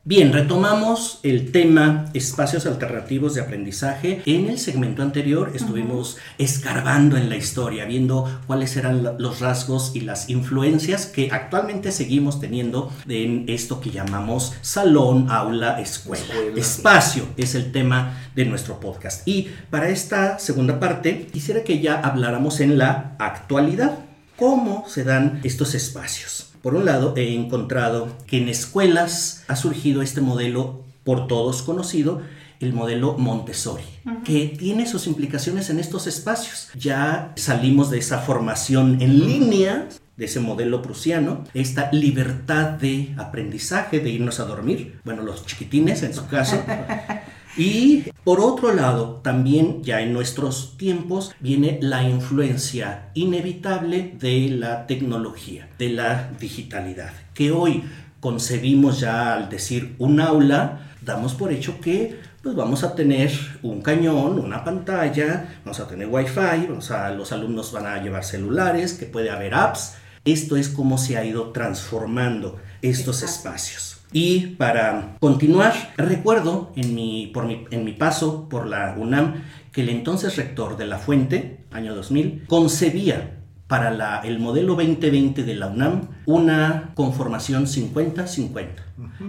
Bien, 0.03 0.31
retomamos 0.31 1.19
el 1.23 1.51
tema 1.51 2.05
espacios 2.13 2.67
alternativos 2.67 3.33
de 3.33 3.41
aprendizaje. 3.41 4.21
En 4.27 4.47
el 4.47 4.59
segmento 4.59 5.01
anterior 5.01 5.53
estuvimos 5.55 6.17
escarbando 6.37 7.17
en 7.17 7.27
la 7.27 7.35
historia, 7.35 7.85
viendo 7.85 8.29
cuáles 8.45 8.77
eran 8.77 9.17
los 9.17 9.39
rasgos 9.39 9.95
y 9.95 10.01
las 10.01 10.29
influencias 10.29 11.07
que 11.07 11.31
actualmente 11.31 11.91
seguimos 11.91 12.39
teniendo 12.39 12.93
en 13.07 13.45
esto 13.47 13.81
que 13.81 13.89
llamamos 13.89 14.53
salón, 14.61 15.31
aula, 15.31 15.81
escuela. 15.81 16.35
Espacio 16.55 17.25
es 17.37 17.55
el 17.55 17.71
tema 17.71 18.21
de 18.35 18.45
nuestro 18.45 18.79
podcast. 18.79 19.27
Y 19.27 19.49
para 19.71 19.89
esta 19.89 20.37
segunda 20.37 20.79
parte, 20.79 21.25
quisiera 21.25 21.63
que 21.63 21.79
ya 21.79 21.99
habláramos 21.99 22.59
en 22.59 22.77
la 22.77 23.15
actualidad. 23.17 23.97
¿Cómo 24.35 24.85
se 24.87 25.03
dan 25.03 25.41
estos 25.43 25.73
espacios? 25.73 26.48
Por 26.61 26.75
un 26.75 26.85
lado, 26.85 27.13
he 27.15 27.33
encontrado 27.33 28.09
que 28.27 28.37
en 28.37 28.49
escuelas 28.49 29.43
ha 29.47 29.55
surgido 29.55 30.01
este 30.01 30.21
modelo 30.21 30.83
por 31.03 31.27
todos 31.27 31.61
conocido, 31.61 32.21
el 32.59 32.73
modelo 32.73 33.17
Montessori, 33.17 33.85
que 34.25 34.53
tiene 34.59 34.85
sus 34.85 35.07
implicaciones 35.07 35.69
en 35.69 35.79
estos 35.79 36.07
espacios. 36.07 36.69
Ya 36.77 37.31
salimos 37.37 37.89
de 37.89 37.99
esa 37.99 38.19
formación 38.19 39.01
en 39.01 39.25
línea, 39.25 39.87
de 40.17 40.25
ese 40.25 40.41
modelo 40.41 40.81
prusiano, 40.81 41.45
esta 41.53 41.89
libertad 41.93 42.71
de 42.71 43.15
aprendizaje, 43.17 44.01
de 44.01 44.09
irnos 44.09 44.41
a 44.41 44.45
dormir, 44.45 44.99
bueno, 45.05 45.23
los 45.23 45.45
chiquitines 45.45 46.03
en 46.03 46.13
su 46.13 46.27
caso. 46.27 46.61
Y 47.59 48.05
por 48.23 48.39
otro 48.39 48.73
lado, 48.73 49.19
también 49.21 49.83
ya 49.83 49.99
en 49.99 50.13
nuestros 50.13 50.77
tiempos 50.77 51.35
viene 51.41 51.77
la 51.81 52.03
influencia 52.07 53.09
inevitable 53.15 54.15
de 54.17 54.47
la 54.47 54.87
tecnología, 54.87 55.67
de 55.77 55.89
la 55.89 56.29
digitalidad, 56.39 57.11
que 57.33 57.51
hoy 57.51 57.83
concebimos 58.21 59.01
ya 59.01 59.33
al 59.33 59.49
decir 59.49 59.93
un 59.99 60.21
aula, 60.21 60.93
damos 61.01 61.33
por 61.33 61.51
hecho 61.51 61.81
que 61.81 62.17
pues 62.41 62.55
vamos 62.55 62.85
a 62.85 62.95
tener 62.95 63.29
un 63.61 63.81
cañón, 63.81 64.39
una 64.39 64.63
pantalla, 64.63 65.59
vamos 65.65 65.81
a 65.81 65.87
tener 65.89 66.07
wifi, 66.07 66.65
vamos 66.69 66.91
a, 66.91 67.09
los 67.09 67.33
alumnos 67.33 67.73
van 67.73 67.87
a 67.87 68.01
llevar 68.01 68.23
celulares, 68.23 68.93
que 68.93 69.05
puede 69.05 69.31
haber 69.31 69.53
apps. 69.53 69.95
Esto 70.23 70.55
es 70.55 70.69
como 70.69 70.97
se 70.97 71.17
ha 71.17 71.25
ido 71.25 71.49
transformando 71.49 72.57
estos 72.81 73.21
espacios. 73.21 73.98
Y 74.11 74.55
para 74.57 75.17
continuar, 75.19 75.93
recuerdo 75.97 76.71
en 76.75 76.95
mi, 76.95 77.27
por 77.27 77.49
en 77.49 77.83
mi 77.85 77.93
paso 77.93 78.49
por 78.49 78.65
la 78.67 78.95
UNAM 78.97 79.43
que 79.71 79.81
el 79.81 79.89
entonces 79.89 80.35
rector 80.35 80.77
de 80.77 80.87
la 80.87 80.97
Fuente, 80.97 81.65
año 81.71 81.93
2000, 81.93 82.45
concebía 82.47 83.35
para 83.69 83.91
la, 83.91 84.21
el 84.21 84.39
modelo 84.39 84.73
2020 84.73 85.43
de 85.43 85.53
la 85.53 85.67
UNAM 85.67 86.07
una 86.25 86.89
conformación 86.95 87.67
50-50. 87.67 88.67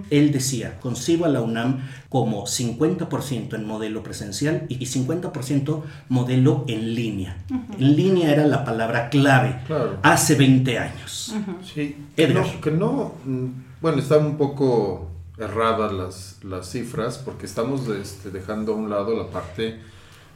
Él 0.09 0.33
decía, 0.33 0.81
concibo 0.81 1.27
a 1.27 1.29
la 1.29 1.43
UNAM 1.43 1.87
como 2.09 2.47
50% 2.47 3.55
en 3.55 3.67
modelo 3.67 4.03
presencial 4.03 4.65
y 4.71 4.79
50% 4.79 5.83
modelo 6.09 6.65
en 6.69 6.95
línea. 6.95 7.37
En 7.79 7.97
línea 7.97 8.33
era 8.33 8.47
la 8.47 8.65
palabra 8.65 9.11
clave 9.11 9.61
hace 10.03 10.37
20 10.37 10.79
años. 10.79 11.35
Sí, 11.63 11.97
que 12.17 12.71
no, 12.71 13.13
mm, 13.27 13.49
bueno, 13.81 13.99
están 13.99 14.27
un 14.27 14.37
poco 14.37 15.11
erradas 15.39 15.93
las, 15.93 16.45
las 16.45 16.71
cifras 16.71 17.19
porque 17.19 17.47
estamos 17.47 17.89
este, 17.89 18.31
dejando 18.31 18.73
a 18.73 18.77
un 18.77 18.91
lado 18.91 19.17
la 19.17 19.31
parte 19.31 19.79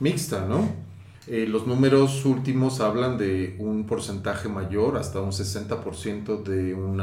mixta, 0.00 0.46
¿no? 0.46 0.68
Eh, 1.26 1.46
los 1.48 1.66
números 1.66 2.26
últimos 2.26 2.80
hablan 2.80 3.16
de 3.16 3.56
un 3.58 3.86
porcentaje 3.86 4.48
mayor, 4.48 4.98
hasta 4.98 5.22
un 5.22 5.32
60% 5.32 6.42
de 6.42 6.74
un 6.74 7.00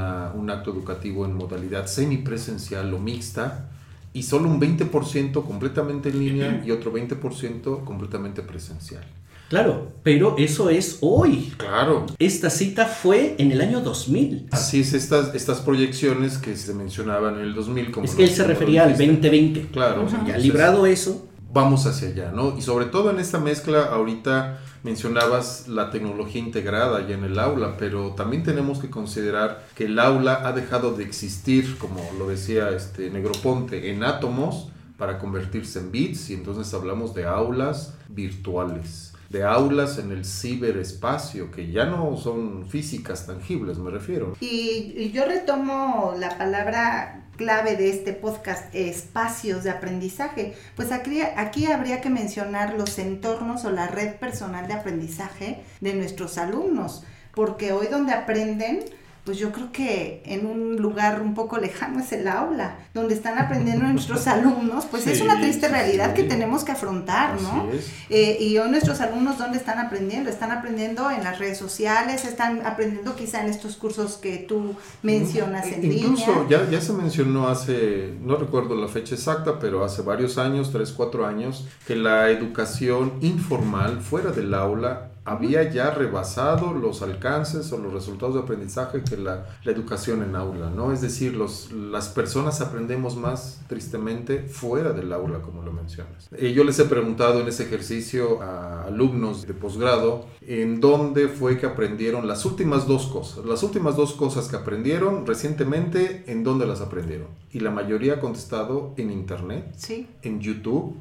acto 0.49 0.71
educativo 0.71 1.25
en 1.25 1.33
modalidad 1.33 1.87
semipresencial 1.87 2.93
o 2.93 2.99
mixta, 2.99 3.71
y 4.13 4.23
solo 4.23 4.47
un 4.49 4.59
20% 4.59 5.43
completamente 5.43 6.09
en 6.09 6.19
línea 6.19 6.63
y 6.63 6.69
otro 6.69 6.93
20% 6.93 7.83
completamente 7.83 8.43
presencial. 8.43 9.03
Claro, 9.51 9.91
pero 10.01 10.35
eso 10.37 10.69
es 10.69 10.99
hoy. 11.01 11.53
Claro. 11.57 12.05
Esta 12.19 12.49
cita 12.49 12.85
fue 12.85 13.35
en 13.37 13.51
el 13.51 13.59
año 13.59 13.81
2000. 13.81 14.47
Así 14.49 14.79
es, 14.79 14.93
estas, 14.93 15.35
estas 15.35 15.59
proyecciones 15.59 16.37
que 16.37 16.55
se 16.55 16.73
mencionaban 16.73 17.35
en 17.35 17.41
el 17.41 17.53
2000. 17.53 17.91
Como 17.91 18.05
es 18.05 18.15
que 18.15 18.23
él 18.23 18.29
se 18.29 18.45
refería 18.47 18.83
al 18.83 18.91
2020. 18.91 19.67
Claro. 19.73 20.07
Ya 20.25 20.37
librado 20.37 20.85
eso, 20.85 21.27
vamos 21.51 21.85
hacia 21.85 22.07
allá, 22.07 22.31
¿no? 22.31 22.57
Y 22.57 22.61
sobre 22.61 22.85
todo 22.85 23.11
en 23.11 23.19
esta 23.19 23.41
mezcla, 23.41 23.87
ahorita 23.91 24.61
mencionabas 24.83 25.67
la 25.67 25.89
tecnología 25.91 26.39
integrada 26.39 27.05
ya 27.05 27.15
en 27.15 27.25
el 27.25 27.37
aula, 27.37 27.75
pero 27.77 28.11
también 28.11 28.43
tenemos 28.43 28.79
que 28.79 28.89
considerar 28.89 29.67
que 29.75 29.83
el 29.83 29.99
aula 29.99 30.47
ha 30.47 30.53
dejado 30.53 30.93
de 30.93 31.03
existir, 31.03 31.77
como 31.77 31.99
lo 32.17 32.29
decía 32.29 32.69
este 32.69 33.09
Negroponte, 33.09 33.91
en 33.91 34.05
átomos 34.05 34.69
para 34.97 35.19
convertirse 35.19 35.79
en 35.79 35.91
bits 35.91 36.29
y 36.29 36.35
entonces 36.35 36.73
hablamos 36.73 37.13
de 37.13 37.25
aulas 37.25 37.95
virtuales 38.07 39.10
de 39.31 39.45
aulas 39.45 39.97
en 39.97 40.11
el 40.11 40.25
ciberespacio, 40.25 41.51
que 41.51 41.71
ya 41.71 41.85
no 41.85 42.17
son 42.17 42.67
físicas 42.67 43.25
tangibles, 43.25 43.77
me 43.77 43.89
refiero. 43.89 44.35
Y, 44.41 45.09
yo 45.11 45.25
retomo 45.25 46.13
la 46.19 46.37
palabra 46.37 47.23
clave 47.37 47.77
de 47.77 47.89
este 47.89 48.11
podcast, 48.11 48.73
espacios 48.75 49.63
de 49.63 49.69
aprendizaje. 49.69 50.53
Pues 50.75 50.91
aquí, 50.91 51.21
aquí 51.21 51.65
habría 51.65 52.01
que 52.01 52.09
mencionar 52.09 52.73
los 52.73 52.99
entornos 52.99 53.63
o 53.63 53.71
la 53.71 53.87
red 53.87 54.15
personal 54.15 54.67
de 54.67 54.73
aprendizaje 54.73 55.63
de 55.79 55.93
nuestros 55.93 56.37
alumnos, 56.37 57.03
porque 57.33 57.71
hoy 57.71 57.87
donde 57.87 58.11
aprenden 58.11 58.83
pues 59.23 59.37
yo 59.37 59.51
creo 59.51 59.71
que 59.71 60.23
en 60.25 60.47
un 60.47 60.77
lugar 60.77 61.21
un 61.21 61.35
poco 61.35 61.57
lejano 61.57 61.99
es 61.99 62.11
el 62.11 62.27
aula, 62.27 62.77
donde 62.93 63.13
están 63.13 63.37
aprendiendo 63.37 63.85
nuestros 63.85 64.25
alumnos, 64.27 64.85
pues 64.85 65.05
es 65.05 65.21
una 65.21 65.39
triste 65.39 65.67
realidad 65.67 66.13
que 66.13 66.23
tenemos 66.23 66.63
que 66.63 66.71
afrontar, 66.71 67.39
¿no? 67.39 67.67
Eh, 68.09 68.37
y 68.39 68.57
hoy 68.57 68.69
nuestros 68.71 68.99
alumnos, 68.99 69.37
¿dónde 69.37 69.57
están 69.57 69.77
aprendiendo? 69.79 70.29
Están 70.29 70.51
aprendiendo 70.51 71.11
en 71.11 71.23
las 71.23 71.37
redes 71.37 71.57
sociales, 71.57 72.25
están 72.25 72.65
aprendiendo 72.65 73.15
quizá 73.15 73.41
en 73.41 73.49
estos 73.49 73.75
cursos 73.75 74.17
que 74.17 74.37
tú 74.37 74.75
mencionas 75.03 75.67
en 75.67 75.81
línea. 75.81 75.97
Incluso 75.97 76.47
ya, 76.49 76.67
ya 76.69 76.81
se 76.81 76.93
mencionó 76.93 77.47
hace, 77.47 78.15
no 78.21 78.37
recuerdo 78.37 78.75
la 78.75 78.87
fecha 78.87 79.13
exacta, 79.13 79.59
pero 79.59 79.85
hace 79.85 80.01
varios 80.01 80.39
años, 80.39 80.71
tres, 80.71 80.91
cuatro 80.91 81.27
años, 81.27 81.67
que 81.85 81.95
la 81.95 82.29
educación 82.29 83.13
informal 83.21 84.01
fuera 84.01 84.31
del 84.31 84.53
aula 84.53 85.11
había 85.23 85.69
ya 85.69 85.91
rebasado 85.91 86.73
los 86.73 87.01
alcances 87.01 87.71
o 87.71 87.77
los 87.77 87.93
resultados 87.93 88.35
de 88.35 88.41
aprendizaje 88.41 89.03
que 89.03 89.17
la, 89.17 89.45
educación 89.65 90.23
en 90.23 90.35
aula, 90.35 90.69
¿no? 90.69 90.91
Es 90.91 91.01
decir, 91.01 91.35
los, 91.35 91.71
las 91.71 92.09
personas 92.09 92.59
aprendemos 92.59 93.15
más, 93.15 93.61
tristemente, 93.67 94.43
fuera 94.43 94.91
del 94.91 95.13
aula, 95.13 95.41
como 95.41 95.61
lo 95.61 95.71
mencionas. 95.71 96.27
Eh, 96.35 96.51
yo 96.53 96.63
les 96.63 96.77
he 96.79 96.85
preguntado 96.85 97.41
en 97.41 97.47
ese 97.47 97.63
ejercicio 97.63 98.41
a 98.41 98.85
alumnos 98.85 99.47
de 99.47 99.53
posgrado 99.53 100.25
en 100.41 100.81
dónde 100.81 101.27
fue 101.27 101.57
que 101.57 101.67
aprendieron 101.67 102.27
las 102.27 102.45
últimas 102.45 102.87
dos 102.87 103.05
cosas. 103.07 103.45
Las 103.45 103.63
últimas 103.63 103.95
dos 103.95 104.13
cosas 104.13 104.47
que 104.47 104.55
aprendieron 104.55 105.25
recientemente, 105.25 106.23
¿en 106.27 106.43
dónde 106.43 106.65
las 106.65 106.81
aprendieron? 106.81 107.27
Y 107.51 107.59
la 107.59 107.71
mayoría 107.71 108.15
ha 108.15 108.19
contestado 108.19 108.93
en 108.97 109.11
Internet, 109.11 109.75
en 110.23 110.39
YouTube, 110.39 110.95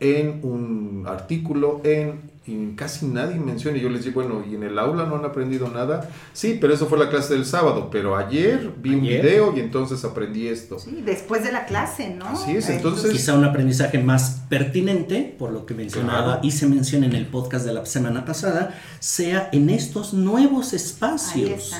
en 0.00 0.40
un 0.42 1.04
artículo, 1.06 1.80
en 1.84 2.31
y 2.44 2.72
casi 2.74 3.06
nadie 3.06 3.36
menciona. 3.36 3.78
Y 3.78 3.82
yo 3.82 3.88
les 3.88 4.04
digo, 4.04 4.22
bueno, 4.22 4.44
¿y 4.48 4.56
en 4.56 4.64
el 4.64 4.78
aula 4.78 5.06
no 5.06 5.16
han 5.16 5.24
aprendido 5.24 5.68
nada? 5.68 6.10
Sí, 6.32 6.58
pero 6.60 6.74
eso 6.74 6.86
fue 6.86 6.98
la 6.98 7.08
clase 7.08 7.34
del 7.34 7.46
sábado. 7.46 7.88
Pero 7.90 8.16
ayer 8.16 8.72
vi 8.78 8.94
un 8.94 9.02
video 9.02 9.56
y 9.56 9.60
entonces 9.60 10.04
aprendí 10.04 10.48
esto. 10.48 10.78
Sí, 10.78 11.02
después 11.04 11.44
de 11.44 11.52
la 11.52 11.66
clase, 11.66 12.10
¿no? 12.10 12.26
Así 12.26 12.56
es, 12.56 12.68
entonces. 12.68 13.12
Quizá 13.12 13.34
un 13.34 13.44
aprendizaje 13.44 13.98
más 13.98 14.42
pertinente, 14.48 15.36
por 15.38 15.52
lo 15.52 15.66
que 15.66 15.74
mencionaba 15.74 16.40
y 16.42 16.50
se 16.50 16.66
menciona 16.66 17.06
en 17.06 17.14
el 17.14 17.26
podcast 17.26 17.64
de 17.64 17.74
la 17.74 17.86
semana 17.86 18.24
pasada, 18.24 18.76
sea 18.98 19.48
en 19.52 19.70
estos 19.70 20.12
nuevos 20.12 20.72
espacios. 20.72 21.72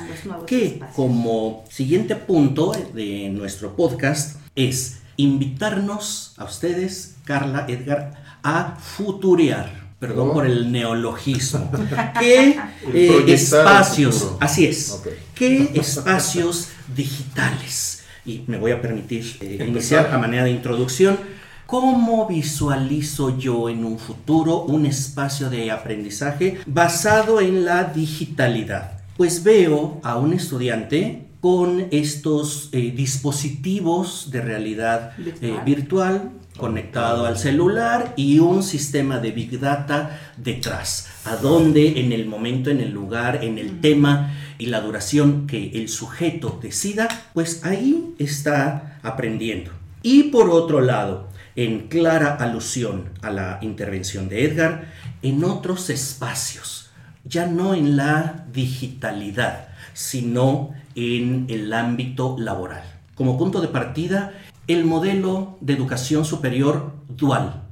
que, 0.46 0.80
como 0.94 1.64
siguiente 1.70 2.14
punto 2.14 2.72
de 2.94 3.30
nuestro 3.30 3.74
podcast, 3.74 4.36
es 4.54 5.00
invitarnos 5.16 6.34
a 6.36 6.44
ustedes, 6.44 7.16
Carla, 7.24 7.66
Edgar, 7.68 8.38
a 8.44 8.76
futurear 8.76 9.81
perdón 10.02 10.32
por 10.32 10.44
el 10.44 10.72
neologismo, 10.72 11.70
qué 12.18 12.58
eh, 12.92 13.24
espacios, 13.28 14.32
así 14.40 14.66
es, 14.66 15.00
qué 15.32 15.70
espacios 15.74 16.70
digitales, 16.92 18.02
y 18.26 18.42
me 18.48 18.58
voy 18.58 18.72
a 18.72 18.82
permitir 18.82 19.36
eh, 19.40 19.64
iniciar 19.64 20.12
a 20.12 20.18
manera 20.18 20.42
de 20.42 20.50
introducción. 20.50 21.16
¿Cómo 21.66 22.26
visualizo 22.26 23.38
yo 23.38 23.68
en 23.68 23.84
un 23.84 24.00
futuro 24.00 24.62
un 24.62 24.86
espacio 24.86 25.48
de 25.48 25.70
aprendizaje 25.70 26.58
basado 26.66 27.40
en 27.40 27.64
la 27.64 27.84
digitalidad? 27.84 29.02
Pues 29.16 29.44
veo 29.44 30.00
a 30.02 30.16
un 30.16 30.32
estudiante 30.32 31.28
con 31.42 31.88
estos 31.90 32.68
eh, 32.70 32.92
dispositivos 32.94 34.30
de 34.30 34.40
realidad 34.40 35.12
eh, 35.18 35.58
virtual. 35.66 36.30
conectado 36.56 37.26
al 37.26 37.36
celular 37.36 38.12
y 38.14 38.38
un 38.38 38.62
sistema 38.62 39.18
de 39.18 39.32
Big 39.32 39.58
Data 39.58 40.34
detrás, 40.36 41.08
a 41.24 41.36
donde 41.36 41.98
en 42.00 42.12
el 42.12 42.26
momento, 42.26 42.70
en 42.70 42.80
el 42.80 42.92
lugar, 42.92 43.42
en 43.42 43.58
el 43.58 43.80
tema 43.80 44.34
y 44.58 44.66
la 44.66 44.80
duración 44.80 45.48
que 45.48 45.72
el 45.74 45.88
sujeto 45.88 46.60
decida, 46.62 47.08
pues 47.34 47.64
ahí 47.64 48.14
está 48.18 49.00
aprendiendo. 49.02 49.72
Y 50.02 50.24
por 50.24 50.48
otro 50.48 50.80
lado, 50.80 51.28
en 51.56 51.88
clara 51.88 52.36
alusión 52.36 53.08
a 53.20 53.30
la 53.30 53.58
intervención 53.62 54.28
de 54.28 54.44
Edgar, 54.44 54.92
en 55.22 55.42
otros 55.42 55.90
espacios, 55.90 56.90
ya 57.24 57.46
no 57.46 57.74
en 57.74 57.96
la 57.96 58.46
digitalidad, 58.52 59.71
sino 59.92 60.70
en 60.94 61.46
el 61.48 61.72
ámbito 61.72 62.36
laboral. 62.38 62.82
Como 63.14 63.38
punto 63.38 63.60
de 63.60 63.68
partida, 63.68 64.32
el 64.66 64.84
modelo 64.84 65.58
de 65.60 65.74
educación 65.74 66.24
superior 66.24 66.92
dual. 67.08 67.62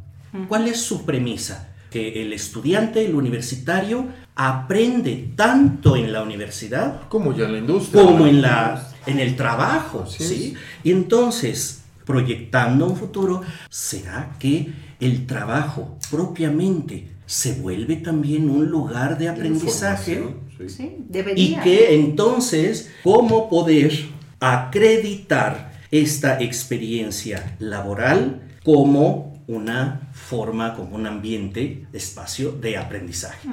¿Cuál 0.49 0.69
es 0.69 0.81
su 0.81 1.05
premisa? 1.05 1.69
Que 1.91 2.23
el 2.23 2.33
estudiante, 2.33 3.05
el 3.05 3.15
universitario, 3.15 4.07
aprende 4.37 5.33
tanto 5.35 5.97
en 5.97 6.13
la 6.13 6.23
universidad 6.23 7.09
como 7.09 7.35
ya 7.35 7.47
en 7.47 7.53
la 7.53 7.59
industria, 7.59 8.03
como 8.03 8.27
en, 8.27 8.43
la, 8.43 8.89
en 9.07 9.19
el 9.19 9.35
trabajo. 9.37 10.07
¿sí? 10.07 10.55
Y 10.85 10.93
entonces, 10.93 11.83
proyectando 12.05 12.87
un 12.87 12.97
futuro, 12.97 13.43
¿será 13.69 14.37
que 14.39 14.73
el 15.01 15.27
trabajo 15.27 15.97
propiamente 16.11 17.09
se 17.31 17.53
vuelve 17.53 17.95
también 17.95 18.51
un 18.51 18.67
lugar 18.67 19.17
de 19.17 19.29
aprendizaje? 19.29 20.35
Sí, 20.67 20.97
debería. 21.09 21.61
Y 21.61 21.63
que 21.63 21.95
entonces, 21.95 22.91
¿cómo 23.05 23.49
poder 23.49 23.93
acreditar 24.41 25.71
esta 25.93 26.41
experiencia 26.41 27.55
laboral 27.61 28.43
como 28.65 29.45
una 29.47 30.11
forma, 30.13 30.75
como 30.75 30.97
un 30.97 31.07
ambiente, 31.07 31.87
espacio 31.93 32.53
de 32.53 32.77
aprendizaje. 32.77 33.49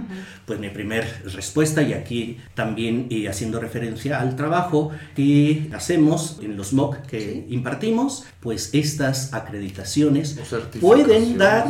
Pues 0.46 0.60
mi 0.60 0.70
primera 0.70 1.08
respuesta, 1.34 1.82
y 1.82 1.94
aquí 1.94 2.38
también 2.56 3.08
eh, 3.10 3.28
haciendo 3.28 3.60
referencia 3.60 4.20
al 4.20 4.36
trabajo 4.36 4.92
que 5.16 5.70
hacemos 5.74 6.40
en 6.44 6.56
los 6.56 6.74
MOOC 6.74 7.02
que 7.08 7.46
impartimos, 7.50 8.26
pues 8.40 8.72
estas 8.74 9.34
acreditaciones 9.34 10.40
pueden 10.80 11.38
dar 11.38 11.68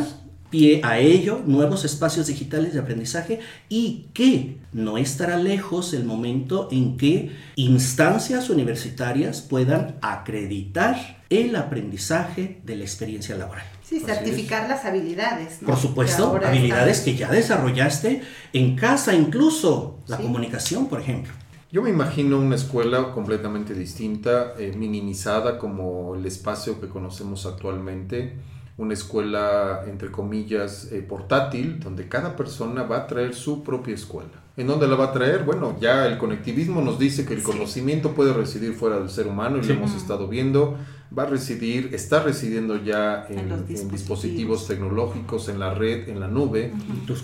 pie 0.50 0.80
a 0.84 0.98
ello, 0.98 1.42
nuevos 1.46 1.84
espacios 1.84 2.26
digitales 2.26 2.72
de 2.72 2.80
aprendizaje 2.80 3.40
y 3.68 4.06
que 4.14 4.58
no 4.72 4.98
estará 4.98 5.36
lejos 5.36 5.92
el 5.94 6.04
momento 6.04 6.68
en 6.70 6.96
que 6.96 7.32
instancias 7.56 8.50
universitarias 8.50 9.40
puedan 9.40 9.96
acreditar 10.00 11.18
el 11.30 11.56
aprendizaje 11.56 12.60
de 12.64 12.76
la 12.76 12.84
experiencia 12.84 13.36
laboral. 13.36 13.64
Sí, 13.82 14.00
certificar 14.00 14.68
las 14.68 14.84
habilidades. 14.84 15.60
Por 15.64 15.76
supuesto, 15.76 16.38
habilidades 16.44 17.00
que 17.00 17.16
ya 17.16 17.30
desarrollaste 17.30 18.22
en 18.52 18.76
casa, 18.76 19.14
incluso 19.14 19.98
la 20.06 20.18
comunicación, 20.18 20.88
por 20.88 21.00
ejemplo. 21.00 21.32
Yo 21.70 21.82
me 21.82 21.90
imagino 21.90 22.38
una 22.38 22.56
escuela 22.56 23.12
completamente 23.12 23.74
distinta, 23.74 24.54
eh, 24.58 24.72
minimizada 24.74 25.58
como 25.58 26.14
el 26.14 26.24
espacio 26.24 26.80
que 26.80 26.88
conocemos 26.88 27.44
actualmente 27.44 28.38
una 28.78 28.94
escuela, 28.94 29.82
entre 29.88 30.10
comillas, 30.10 30.88
eh, 30.92 31.02
portátil, 31.02 31.80
donde 31.80 32.08
cada 32.08 32.36
persona 32.36 32.84
va 32.84 32.98
a 32.98 33.06
traer 33.08 33.34
su 33.34 33.64
propia 33.64 33.94
escuela. 33.94 34.30
¿En 34.56 34.68
dónde 34.68 34.86
la 34.86 34.94
va 34.94 35.06
a 35.06 35.12
traer? 35.12 35.44
Bueno, 35.44 35.76
ya 35.80 36.06
el 36.06 36.16
conectivismo 36.16 36.80
nos 36.80 36.98
dice 36.98 37.24
que 37.26 37.34
el 37.34 37.42
conocimiento 37.42 38.12
puede 38.12 38.32
residir 38.32 38.74
fuera 38.74 38.98
del 38.98 39.10
ser 39.10 39.26
humano 39.26 39.58
y 39.58 39.62
lo 39.62 39.74
hemos 39.74 39.94
estado 39.94 40.28
viendo. 40.28 40.76
Va 41.16 41.24
a 41.24 41.26
residir, 41.26 41.90
está 41.92 42.22
residiendo 42.22 42.76
ya 42.76 43.26
en, 43.28 43.66
dispositivos. 43.66 44.68
tecnológicos, 44.68 45.48
en 45.48 45.58
la 45.58 45.74
red, 45.74 46.08
en 46.08 46.20
la 46.20 46.28
nube. 46.28 46.72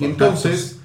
Y 0.00 0.05
entonces, 0.05 0.81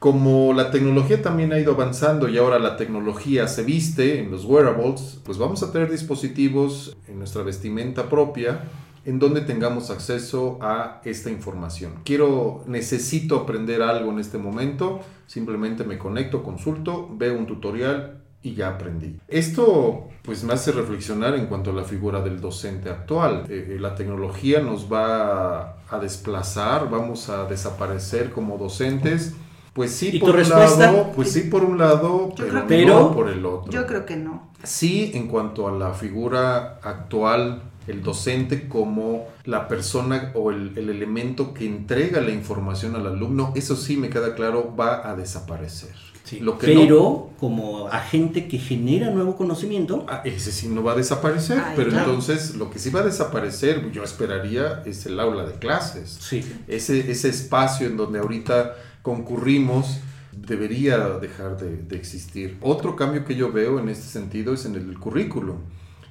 como 0.00 0.52
la 0.52 0.72
tecnología 0.72 1.22
también 1.22 1.52
ha 1.52 1.60
ido 1.60 1.74
avanzando 1.74 2.28
y 2.28 2.38
ahora 2.38 2.58
la 2.58 2.76
tecnología 2.76 3.46
se 3.46 3.62
viste 3.62 4.20
en 4.20 4.32
los 4.32 4.44
wearables, 4.44 5.20
pues 5.24 5.38
vamos 5.38 5.62
a 5.62 5.70
tener 5.70 5.90
dispositivos 5.90 6.96
en 7.06 7.18
nuestra 7.18 7.42
vestimenta 7.42 8.08
propia 8.08 8.62
en 9.04 9.18
donde 9.18 9.40
tengamos 9.40 9.90
acceso 9.90 10.58
a 10.60 11.00
esta 11.04 11.30
información. 11.30 12.00
Quiero, 12.04 12.64
necesito 12.66 13.36
aprender 13.36 13.82
algo 13.82 14.10
en 14.10 14.18
este 14.18 14.38
momento, 14.38 15.00
simplemente 15.26 15.84
me 15.84 15.98
conecto, 15.98 16.42
consulto, 16.42 17.08
veo 17.16 17.38
un 17.38 17.46
tutorial 17.46 18.22
y 18.42 18.54
ya 18.54 18.68
aprendí. 18.68 19.18
Esto 19.28 20.08
pues 20.22 20.44
me 20.44 20.52
hace 20.52 20.72
reflexionar 20.72 21.34
en 21.34 21.46
cuanto 21.46 21.70
a 21.70 21.72
la 21.74 21.84
figura 21.84 22.20
del 22.20 22.40
docente 22.40 22.90
actual. 22.90 23.44
Eh, 23.48 23.74
eh, 23.74 23.80
la 23.80 23.94
tecnología 23.94 24.60
nos 24.60 24.92
va 24.92 25.78
a 25.88 25.98
desplazar, 26.00 26.90
vamos 26.90 27.28
a 27.28 27.46
desaparecer 27.46 28.30
como 28.30 28.58
docentes. 28.58 29.34
Pues 29.72 29.92
sí, 29.92 30.18
por 30.18 30.34
un 30.34 30.48
lado, 30.48 31.12
pues 31.14 31.32
sí 31.32 31.42
por 31.42 31.62
un 31.62 31.78
lado, 31.78 32.34
pero, 32.36 32.86
no 32.86 33.14
por 33.14 33.28
el 33.28 33.46
otro. 33.46 33.70
Yo 33.70 33.86
creo 33.86 34.04
que 34.04 34.16
no. 34.16 34.50
Sí, 34.64 35.12
en 35.14 35.28
cuanto 35.28 35.68
a 35.68 35.72
la 35.72 35.92
figura 35.92 36.80
actual 36.82 37.62
el 37.88 38.02
docente 38.02 38.68
como 38.68 39.26
la 39.44 39.66
persona 39.66 40.30
o 40.34 40.50
el, 40.50 40.76
elemento 40.76 41.54
que 41.54 41.66
entrega 41.66 42.20
la 42.20 42.30
información 42.30 42.94
al 42.94 43.06
alumno, 43.06 43.52
eso 43.56 43.76
sí 43.76 43.96
me 43.96 44.10
queda 44.10 44.34
claro, 44.34 44.74
va 44.78 45.10
a 45.10 45.16
desaparecer. 45.16 45.90
Lo 46.40 46.58
que 46.58 46.66
pero 46.66 47.30
como 47.40 47.88
agente 47.88 48.48
que 48.48 48.58
genera 48.58 49.10
nuevo 49.10 49.34
conocimiento. 49.34 50.04
Ah, 50.10 50.20
ese 50.26 50.52
sí 50.52 50.68
no 50.68 50.82
va 50.82 50.92
a 50.92 50.96
desaparecer, 50.96 51.58
pero 51.74 51.90
entonces 51.90 52.54
lo 52.56 52.70
que 52.70 52.78
sí 52.78 52.90
va 52.90 53.00
a 53.00 53.04
desaparecer, 53.04 53.90
yo 53.92 54.04
esperaría, 54.04 54.82
es 54.84 55.06
el 55.06 55.18
aula 55.20 55.46
de 55.46 55.54
clases. 55.54 56.18
Sí. 56.20 56.44
Ese, 56.66 57.10
ese 57.10 57.30
espacio 57.30 57.86
en 57.86 57.96
donde 57.96 58.18
ahorita 58.18 58.74
concurrimos 59.00 60.00
debería 60.32 60.98
dejar 61.18 61.56
de, 61.56 61.78
de 61.78 61.96
existir. 61.96 62.58
Otro 62.60 62.94
cambio 62.94 63.24
que 63.24 63.34
yo 63.34 63.50
veo 63.50 63.78
en 63.78 63.88
este 63.88 64.06
sentido 64.06 64.52
es 64.52 64.66
en 64.66 64.74
el 64.74 64.98
currículum 64.98 65.56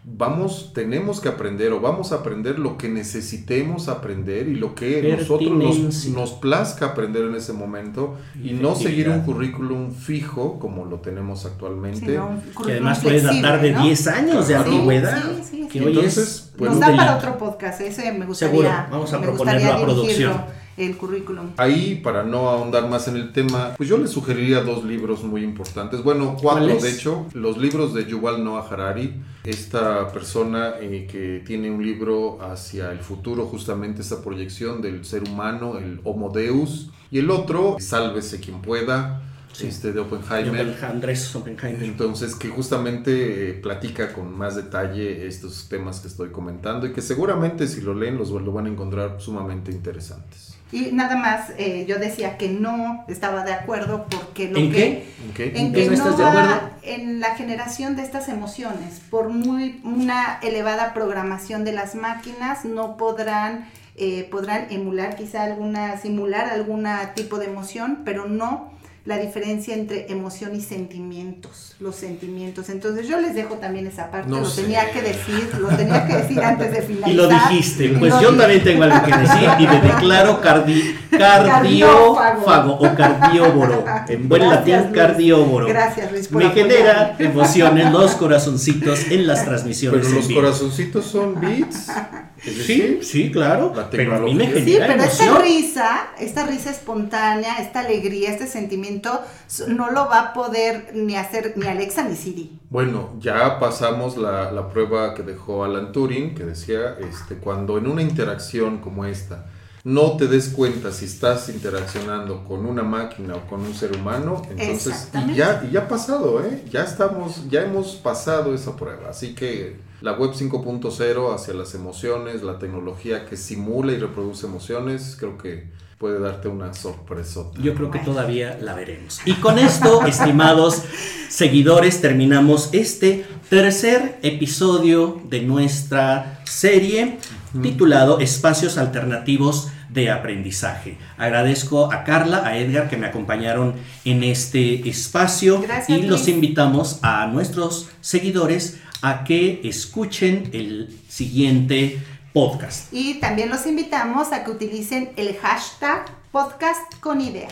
vamos, 0.09 0.71
tenemos 0.73 1.19
que 1.19 1.27
aprender 1.27 1.73
o 1.73 1.81
vamos 1.81 2.11
a 2.11 2.15
aprender 2.15 2.59
lo 2.59 2.77
que 2.77 2.87
necesitemos 2.87 3.89
aprender 3.89 4.47
y 4.47 4.55
lo 4.55 4.73
que 4.73 5.15
nosotros 5.17 5.51
nos, 5.51 6.05
nos, 6.07 6.31
plazca 6.31 6.87
aprender 6.87 7.25
en 7.25 7.35
ese 7.35 7.51
momento 7.51 8.15
y 8.41 8.53
no 8.53 8.75
seguir 8.75 9.09
un 9.09 9.21
currículum 9.21 9.91
fijo 9.91 10.59
como 10.59 10.85
lo 10.85 10.99
tenemos 10.99 11.45
actualmente. 11.45 12.19
que 12.65 12.71
además 12.71 12.99
puede 12.99 13.21
datar 13.21 13.61
de 13.61 13.73
10 13.73 14.07
años 14.07 14.47
de 14.47 14.55
antigüedad. 14.55 15.23
que 15.71 15.81
hoy 15.81 15.87
Entonces, 15.87 16.51
pues, 16.57 16.71
nos 16.71 16.79
da 16.79 16.95
para 16.95 17.17
otro 17.17 17.37
podcast, 17.37 17.81
ese 17.81 18.11
me 18.13 18.25
gustaría, 18.25 18.55
Seguro, 18.55 18.69
vamos 18.89 19.13
a 19.13 19.21
proponerlo 19.21 19.73
a 19.73 19.81
producción 19.81 20.56
el 20.77 20.95
currículum. 20.95 21.51
Ahí, 21.57 21.99
para 22.03 22.23
no 22.23 22.49
ahondar 22.49 22.87
más 22.87 23.07
en 23.07 23.17
el 23.17 23.33
tema, 23.33 23.73
pues 23.75 23.89
yo 23.89 23.97
le 23.97 24.07
sugeriría 24.07 24.61
dos 24.61 24.83
libros 24.83 25.23
muy 25.23 25.43
importantes. 25.43 26.03
Bueno, 26.03 26.37
cuatro 26.39 26.77
de 26.77 26.89
hecho. 26.89 27.25
Los 27.33 27.57
libros 27.57 27.93
de 27.93 28.05
Yuval 28.05 28.43
Noah 28.43 28.67
Harari, 28.69 29.15
esta 29.43 30.11
persona 30.11 30.75
eh, 30.79 31.07
que 31.09 31.43
tiene 31.45 31.71
un 31.71 31.83
libro 31.83 32.39
hacia 32.41 32.91
el 32.91 32.99
futuro, 32.99 33.47
justamente 33.47 34.01
esta 34.01 34.21
proyección 34.21 34.81
del 34.81 35.03
ser 35.03 35.23
humano, 35.23 35.77
el 35.77 35.99
Homo 36.03 36.29
Deus. 36.29 36.91
Y 37.09 37.19
el 37.19 37.31
otro, 37.31 37.77
Sálvese 37.79 38.39
quien 38.39 38.61
pueda, 38.61 39.23
este 39.61 39.93
de 39.93 39.99
Oppenheimer. 39.99 40.77
Andrés 40.83 41.35
Oppenheimer. 41.35 41.83
Entonces, 41.83 42.35
que 42.35 42.49
justamente 42.49 43.49
eh, 43.49 43.53
platica 43.53 44.13
con 44.13 44.37
más 44.37 44.55
detalle 44.55 45.25
estos 45.25 45.67
temas 45.69 45.99
que 45.99 46.07
estoy 46.07 46.29
comentando 46.29 46.85
y 46.85 46.93
que 46.93 47.01
seguramente 47.01 47.67
si 47.67 47.81
lo 47.81 47.93
leen 47.93 48.17
los 48.17 48.29
lo 48.29 48.51
van 48.51 48.65
a 48.65 48.69
encontrar 48.69 49.19
sumamente 49.19 49.71
interesantes. 49.71 50.56
Y 50.71 50.91
nada 50.91 51.15
más, 51.15 51.51
eh, 51.57 51.85
yo 51.87 51.97
decía 51.97 52.37
que 52.37 52.49
no 52.49 53.05
estaba 53.07 53.43
de 53.45 53.53
acuerdo 53.53 54.05
porque 54.09 54.49
lo 54.49 54.59
¿En 54.59 54.71
que... 54.71 55.07
Qué? 55.33 55.53
¿En, 55.55 55.71
que 55.73 55.89
no, 55.89 56.17
va 56.17 56.71
en 56.83 57.19
la 57.19 57.35
generación 57.35 57.95
de 57.95 58.03
estas 58.03 58.27
emociones. 58.27 59.01
Por 59.09 59.29
muy 59.29 59.79
una 59.83 60.39
elevada 60.41 60.93
programación 60.93 61.63
de 61.63 61.71
las 61.71 61.95
máquinas, 61.95 62.65
no 62.65 62.97
podrán, 62.97 63.69
eh, 63.95 64.27
podrán 64.29 64.67
emular 64.69 65.15
quizá 65.15 65.43
alguna, 65.43 65.97
simular 65.97 66.49
algún 66.49 66.85
tipo 67.15 67.39
de 67.39 67.45
emoción, 67.45 68.01
pero 68.03 68.27
no 68.27 68.76
la 69.07 69.17
diferencia 69.17 69.73
entre 69.73 70.11
emoción 70.11 70.53
y 70.53 70.59
sentimientos, 70.59 71.75
los 71.79 71.95
sentimientos. 71.95 72.67
Entonces 72.67 73.07
yo 73.07 73.21
les 73.21 73.33
dejo 73.33 73.55
también 73.55 73.87
esa 73.87 74.11
parte, 74.11 74.29
lo 74.29 74.51
tenía 74.51 74.91
que 74.91 75.01
decir, 75.01 75.49
lo 75.61 75.69
tenía 75.69 76.05
que 76.05 76.17
decir 76.17 76.41
antes 76.41 76.73
de 76.73 76.81
finalizar. 76.81 77.09
Y 77.09 77.13
lo 77.13 77.27
dijiste, 77.29 77.95
pues 77.97 78.13
yo 78.21 78.35
también 78.35 78.61
tengo 78.65 78.83
algo 78.83 79.05
que 79.05 79.17
decir 79.17 79.49
y 79.59 79.65
me 79.65 79.79
declaro 79.79 80.41
cardi 80.41 80.97
cardiófago 81.09 82.73
o 82.73 82.95
cardióboro, 82.95 83.85
en 84.09 84.27
buen 84.27 84.49
latín 84.49 84.91
cardióboro. 84.93 85.67
Gracias 85.67 86.11
Luis. 86.11 86.29
me 86.29 86.49
genera 86.49 87.15
emociones 87.17 87.89
los 87.89 88.11
corazoncitos 88.15 89.09
en 89.09 89.25
las 89.25 89.45
transmisiones. 89.45 90.05
Pero 90.05 90.17
los 90.17 90.27
corazoncitos 90.27 91.05
son 91.05 91.35
sí, 92.41 92.99
sí, 93.01 93.31
claro. 93.31 93.73
Pero 93.91 94.15
a 94.15 94.19
mí 94.19 94.33
me 94.35 94.45
Sí, 94.45 94.51
genera 94.53 94.87
pero 94.87 95.03
esta 95.03 95.25
emoción. 95.25 95.43
risa, 95.43 96.07
esta 96.19 96.45
risa 96.45 96.69
espontánea, 96.71 97.57
esta 97.59 97.81
alegría, 97.81 98.31
este 98.31 98.47
sentimiento, 98.47 99.21
no 99.67 99.91
lo 99.91 100.07
va 100.07 100.19
a 100.19 100.33
poder 100.33 100.91
ni 100.93 101.15
hacer 101.15 101.53
ni 101.55 101.65
Alexa 101.67 102.03
ni 102.03 102.15
Siri. 102.15 102.59
Bueno, 102.69 103.15
ya 103.19 103.59
pasamos 103.59 104.17
la, 104.17 104.51
la 104.51 104.69
prueba 104.69 105.13
que 105.13 105.23
dejó 105.23 105.63
Alan 105.63 105.91
Turing, 105.91 106.35
que 106.35 106.43
decía, 106.45 106.97
este, 106.99 107.35
cuando 107.35 107.77
en 107.77 107.87
una 107.87 108.01
interacción 108.01 108.79
como 108.79 109.05
esta 109.05 109.45
no 109.83 110.17
te 110.17 110.27
des 110.27 110.49
cuenta 110.49 110.91
si 110.91 111.05
estás 111.05 111.47
interaccionando 111.47 112.43
con 112.43 112.65
una 112.65 112.83
máquina 112.83 113.35
o 113.35 113.47
con 113.47 113.61
un 113.61 113.73
ser 113.73 113.95
humano, 113.95 114.41
entonces 114.49 115.09
y 115.29 115.35
ya, 115.35 115.63
y 115.65 115.71
ya 115.71 115.81
ha 115.81 115.87
pasado, 115.87 116.43
¿eh? 116.43 116.63
Ya 116.69 116.83
estamos, 116.83 117.49
ya 117.49 117.61
hemos 117.61 117.95
pasado 117.95 118.53
esa 118.53 118.75
prueba. 118.75 119.09
Así 119.09 119.33
que 119.33 119.77
la 120.01 120.13
web 120.13 120.31
5.0 120.31 121.33
hacia 121.33 121.53
las 121.53 121.73
emociones, 121.73 122.43
la 122.43 122.59
tecnología 122.59 123.25
que 123.25 123.37
simula 123.37 123.93
y 123.93 123.97
reproduce 123.97 124.45
emociones, 124.45 125.15
creo 125.19 125.37
que 125.37 125.69
puede 125.97 126.19
darte 126.19 126.47
una 126.47 126.73
sorpresota. 126.73 127.59
Yo 127.59 127.73
creo 127.73 127.89
que 127.89 127.99
todavía 127.99 128.57
la 128.61 128.75
veremos. 128.75 129.19
Y 129.25 129.33
con 129.33 129.57
esto, 129.57 130.05
estimados 130.07 130.83
seguidores, 131.29 132.01
terminamos 132.01 132.69
este 132.73 133.25
tercer 133.49 134.19
episodio 134.21 135.19
de 135.27 135.41
nuestra 135.41 136.41
serie 136.45 137.17
titulado 137.61 138.19
Espacios 138.19 138.77
Alternativos 138.77 139.69
de 139.89 140.11
Aprendizaje. 140.11 140.97
Agradezco 141.17 141.91
a 141.91 142.03
Carla, 142.03 142.45
a 142.45 142.57
Edgar 142.57 142.89
que 142.89 142.97
me 142.97 143.07
acompañaron 143.07 143.73
en 144.05 144.23
este 144.23 144.87
espacio 144.87 145.61
Gracias, 145.61 145.97
y 145.97 146.03
los 146.03 146.27
invitamos 146.27 146.99
a 147.01 147.25
nuestros 147.27 147.89
seguidores 148.01 148.79
a 149.01 149.23
que 149.23 149.61
escuchen 149.63 150.49
el 150.53 150.99
siguiente 151.07 151.99
podcast. 152.33 152.93
Y 152.93 153.19
también 153.19 153.49
los 153.49 153.65
invitamos 153.65 154.31
a 154.31 154.43
que 154.43 154.51
utilicen 154.51 155.11
el 155.15 155.35
hashtag 155.37 156.05
podcast 156.31 156.99
con 156.99 157.21
idea. 157.21 157.49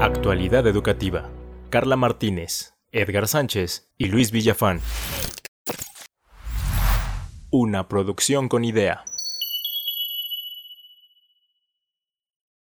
Actualidad 0.00 0.66
educativa. 0.66 1.30
Carla 1.70 1.96
Martínez, 1.96 2.74
Edgar 2.92 3.26
Sánchez 3.26 3.88
y 3.98 4.06
Luis 4.06 4.30
Villafán. 4.30 4.80
Una 7.50 7.88
producción 7.88 8.48
con 8.48 8.64
idea. 8.64 9.04